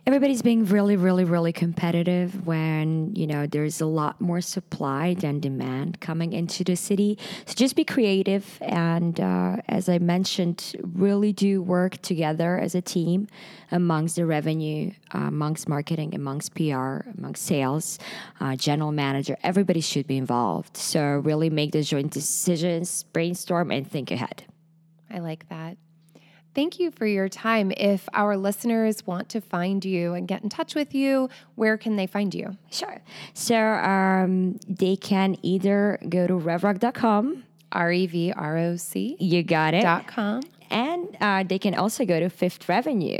Everybody's 0.08 0.40
being 0.40 0.64
really, 0.64 0.96
really, 0.96 1.24
really 1.24 1.52
competitive 1.52 2.46
when, 2.46 3.14
you 3.14 3.26
know, 3.26 3.46
there's 3.46 3.82
a 3.82 3.86
lot 3.86 4.18
more 4.22 4.40
supply 4.40 5.12
than 5.12 5.38
demand 5.38 6.00
coming 6.00 6.32
into 6.32 6.64
the 6.64 6.74
city. 6.74 7.18
So 7.44 7.52
just 7.52 7.76
be 7.76 7.84
creative. 7.84 8.56
And 8.62 9.20
uh, 9.20 9.56
as 9.68 9.86
I 9.90 9.98
mentioned, 9.98 10.74
really 10.82 11.34
do 11.34 11.60
work 11.60 12.00
together 12.00 12.58
as 12.58 12.74
a 12.74 12.80
team 12.80 13.28
amongst 13.70 14.16
the 14.16 14.24
revenue, 14.24 14.92
uh, 15.14 15.26
amongst 15.26 15.68
marketing, 15.68 16.14
amongst 16.14 16.54
PR, 16.54 17.00
amongst 17.18 17.44
sales, 17.44 17.98
uh, 18.40 18.56
general 18.56 18.92
manager. 18.92 19.36
Everybody 19.42 19.82
should 19.82 20.06
be 20.06 20.16
involved. 20.16 20.78
So 20.78 21.18
really 21.18 21.50
make 21.50 21.72
those 21.72 21.90
joint 21.90 22.14
decisions, 22.14 23.02
brainstorm, 23.12 23.70
and 23.70 23.86
think 23.86 24.10
ahead. 24.10 24.44
I 25.10 25.18
like 25.18 25.46
that 25.50 25.76
thank 26.58 26.80
you 26.80 26.90
for 26.90 27.06
your 27.06 27.28
time. 27.28 27.70
If 27.76 28.08
our 28.12 28.36
listeners 28.36 29.06
want 29.06 29.28
to 29.28 29.40
find 29.40 29.84
you 29.84 30.14
and 30.14 30.26
get 30.26 30.42
in 30.42 30.48
touch 30.48 30.74
with 30.74 30.92
you, 30.92 31.28
where 31.54 31.78
can 31.78 31.94
they 31.94 32.08
find 32.08 32.34
you? 32.34 32.56
Sure. 32.72 33.00
So 33.32 33.56
um, 33.56 34.58
they 34.68 34.96
can 34.96 35.36
either 35.42 36.00
go 36.08 36.26
to 36.26 36.32
revrock.com. 36.32 37.44
R 37.70 37.92
E 37.92 38.06
V 38.08 38.32
R 38.32 38.56
O 38.56 38.76
C. 38.76 39.16
You 39.20 39.44
got 39.44 39.74
it. 39.74 39.82
Dot 39.82 40.08
com. 40.08 40.42
And 40.70 41.16
uh, 41.20 41.44
they 41.44 41.60
can 41.60 41.74
also 41.74 42.04
go 42.04 42.18
to 42.18 42.28
Fifth 42.28 42.68
Revenue. 42.68 43.18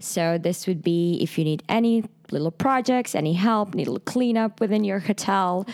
So 0.00 0.38
this 0.38 0.66
would 0.66 0.82
be 0.82 1.18
if 1.20 1.36
you 1.36 1.44
need 1.44 1.62
any 1.68 2.04
little 2.32 2.50
projects, 2.50 3.14
any 3.14 3.34
help, 3.34 3.74
need 3.74 3.86
a 3.86 3.90
little 3.90 4.04
cleanup 4.04 4.60
within 4.60 4.84
your 4.84 4.98
hotel, 4.98 5.66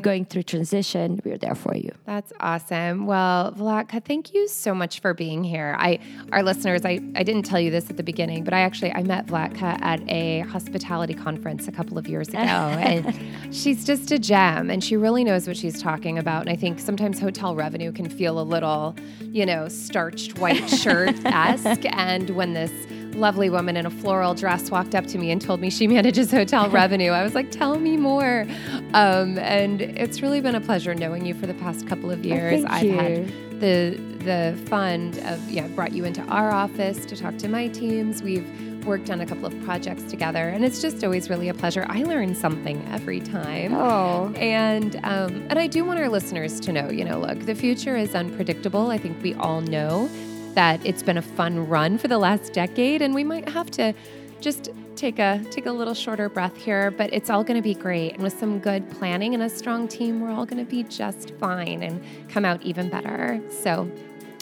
going 0.00 0.24
through 0.24 0.44
transition, 0.44 1.20
we're 1.24 1.38
there 1.38 1.54
for 1.54 1.76
you. 1.76 1.90
That's 2.04 2.32
awesome. 2.40 3.06
Well, 3.06 3.52
Vlatka, 3.52 4.04
thank 4.04 4.34
you 4.34 4.48
so 4.48 4.74
much 4.74 5.00
for 5.00 5.14
being 5.14 5.44
here. 5.44 5.76
I, 5.78 5.98
our 6.32 6.42
listeners, 6.42 6.84
I, 6.84 7.00
I 7.14 7.22
didn't 7.22 7.44
tell 7.44 7.60
you 7.60 7.70
this 7.70 7.90
at 7.90 7.96
the 7.96 8.02
beginning, 8.02 8.44
but 8.44 8.54
I 8.54 8.60
actually 8.60 8.92
I 8.92 9.02
met 9.02 9.26
Vlatka 9.26 9.80
at 9.82 10.00
a 10.08 10.40
hospitality 10.40 11.14
conference 11.14 11.68
a 11.68 11.72
couple 11.72 11.98
of 11.98 12.08
years 12.08 12.28
ago, 12.28 12.38
and 12.38 13.54
she's 13.54 13.84
just 13.84 14.10
a 14.10 14.18
gem, 14.18 14.70
and 14.70 14.82
she 14.82 14.96
really 14.96 15.24
knows 15.24 15.46
what 15.46 15.56
she's 15.56 15.80
talking 15.80 16.18
about. 16.18 16.42
And 16.42 16.50
I 16.50 16.56
think 16.56 16.80
sometimes 16.80 17.20
hotel 17.20 17.54
revenue 17.54 17.92
can 17.92 18.08
feel 18.08 18.40
a 18.40 18.42
little, 18.42 18.96
you 19.20 19.44
know, 19.44 19.68
starched 19.68 20.38
white 20.38 20.68
shirt 20.82 21.16
esque, 21.24 21.84
and 21.92 22.30
when 22.30 22.54
this 22.54 22.72
lovely 23.14 23.50
woman 23.50 23.76
in 23.76 23.86
a 23.86 23.90
floral 23.90 24.34
dress 24.34 24.70
walked 24.70 24.94
up 24.94 25.06
to 25.06 25.18
me 25.18 25.30
and 25.30 25.40
told 25.40 25.60
me 25.60 25.70
she 25.70 25.86
manages 25.96 26.30
hotel 26.30 26.68
revenue. 26.82 27.10
I 27.10 27.22
was 27.22 27.34
like, 27.34 27.50
tell 27.50 27.78
me 27.78 27.96
more. 27.96 28.46
Um, 28.94 29.38
and 29.38 29.82
it's 29.82 30.22
really 30.22 30.40
been 30.40 30.54
a 30.54 30.60
pleasure 30.60 30.94
knowing 30.94 31.26
you 31.26 31.34
for 31.34 31.46
the 31.46 31.54
past 31.54 31.86
couple 31.86 32.10
of 32.10 32.24
years. 32.24 32.64
Oh, 32.64 32.68
I've 32.68 32.84
you. 32.84 32.96
had 32.96 33.60
the 33.60 34.00
the 34.26 34.58
fun 34.66 35.14
of 35.24 35.48
yeah, 35.48 35.68
brought 35.68 35.92
you 35.92 36.04
into 36.04 36.20
our 36.22 36.50
office 36.50 37.06
to 37.06 37.16
talk 37.16 37.38
to 37.38 37.48
my 37.48 37.68
teams. 37.68 38.22
We've 38.22 38.46
worked 38.84 39.10
on 39.10 39.20
a 39.20 39.26
couple 39.26 39.46
of 39.46 39.64
projects 39.64 40.04
together, 40.04 40.48
and 40.48 40.64
it's 40.64 40.80
just 40.80 41.02
always 41.02 41.28
really 41.28 41.48
a 41.48 41.54
pleasure. 41.54 41.86
I 41.88 42.02
learn 42.04 42.34
something 42.34 42.86
every 42.90 43.20
time. 43.20 43.74
Oh, 43.74 44.32
and 44.36 44.96
um, 45.04 45.46
and 45.48 45.58
I 45.58 45.66
do 45.66 45.84
want 45.84 45.98
our 45.98 46.08
listeners 46.08 46.60
to 46.60 46.72
know, 46.72 46.90
you 46.90 47.04
know, 47.04 47.20
look, 47.20 47.40
the 47.46 47.54
future 47.54 47.96
is 47.96 48.14
unpredictable. 48.14 48.90
I 48.90 48.98
think 48.98 49.22
we 49.22 49.34
all 49.34 49.60
know 49.60 50.08
that 50.56 50.84
it's 50.84 51.02
been 51.02 51.18
a 51.18 51.22
fun 51.22 51.68
run 51.68 51.98
for 51.98 52.08
the 52.08 52.18
last 52.18 52.52
decade, 52.52 53.00
and 53.00 53.14
we 53.14 53.22
might 53.22 53.48
have 53.48 53.70
to 53.72 53.94
just 54.40 54.70
take 54.96 55.18
a 55.18 55.44
take 55.50 55.66
a 55.66 55.72
little 55.72 55.94
shorter 55.94 56.28
breath 56.28 56.56
here, 56.56 56.90
but 56.90 57.12
it's 57.12 57.30
all 57.30 57.44
going 57.44 57.56
to 57.56 57.62
be 57.62 57.74
great. 57.74 58.14
And 58.14 58.22
with 58.22 58.38
some 58.38 58.58
good 58.58 58.90
planning 58.90 59.34
and 59.34 59.42
a 59.42 59.48
strong 59.48 59.86
team, 59.86 60.20
we're 60.20 60.30
all 60.30 60.46
going 60.46 60.64
to 60.64 60.68
be 60.68 60.82
just 60.82 61.32
fine 61.36 61.82
and 61.82 62.02
come 62.28 62.44
out 62.44 62.62
even 62.62 62.88
better. 62.88 63.40
So, 63.50 63.90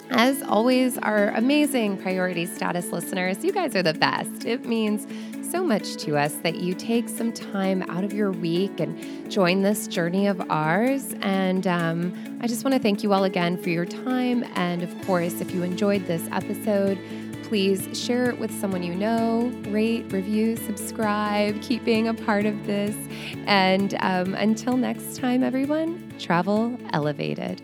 as 0.09 0.41
always, 0.43 0.97
our 0.99 1.29
amazing 1.29 1.97
priority 1.97 2.45
status 2.45 2.91
listeners, 2.91 3.43
you 3.43 3.51
guys 3.51 3.75
are 3.75 3.83
the 3.83 3.93
best. 3.93 4.45
It 4.45 4.65
means 4.65 5.05
so 5.55 5.63
much 5.63 5.95
to 5.95 6.17
us 6.17 6.33
that 6.43 6.55
you 6.55 6.73
take 6.73 7.07
some 7.07 7.31
time 7.31 7.81
out 7.83 8.03
of 8.03 8.11
your 8.11 8.29
week 8.29 8.81
and 8.81 9.31
join 9.31 9.61
this 9.61 9.87
journey 9.87 10.27
of 10.27 10.41
ours. 10.51 11.15
And 11.21 11.65
um, 11.65 12.37
I 12.41 12.47
just 12.47 12.65
want 12.65 12.73
to 12.73 12.79
thank 12.79 13.03
you 13.03 13.13
all 13.13 13.23
again 13.23 13.55
for 13.55 13.69
your 13.69 13.85
time. 13.85 14.43
And 14.55 14.83
of 14.83 14.93
course, 15.05 15.39
if 15.39 15.53
you 15.53 15.63
enjoyed 15.63 16.07
this 16.07 16.27
episode, 16.33 16.99
please 17.43 17.87
share 17.97 18.29
it 18.29 18.37
with 18.37 18.51
someone 18.59 18.83
you 18.83 18.95
know, 18.95 19.49
rate, 19.69 20.11
review, 20.11 20.57
subscribe, 20.57 21.61
keep 21.61 21.85
being 21.85 22.09
a 22.09 22.13
part 22.13 22.45
of 22.45 22.67
this. 22.67 22.93
And 23.45 23.95
um, 24.01 24.33
until 24.33 24.75
next 24.75 25.15
time, 25.15 25.41
everyone, 25.41 26.13
travel 26.19 26.77
elevated. 26.91 27.61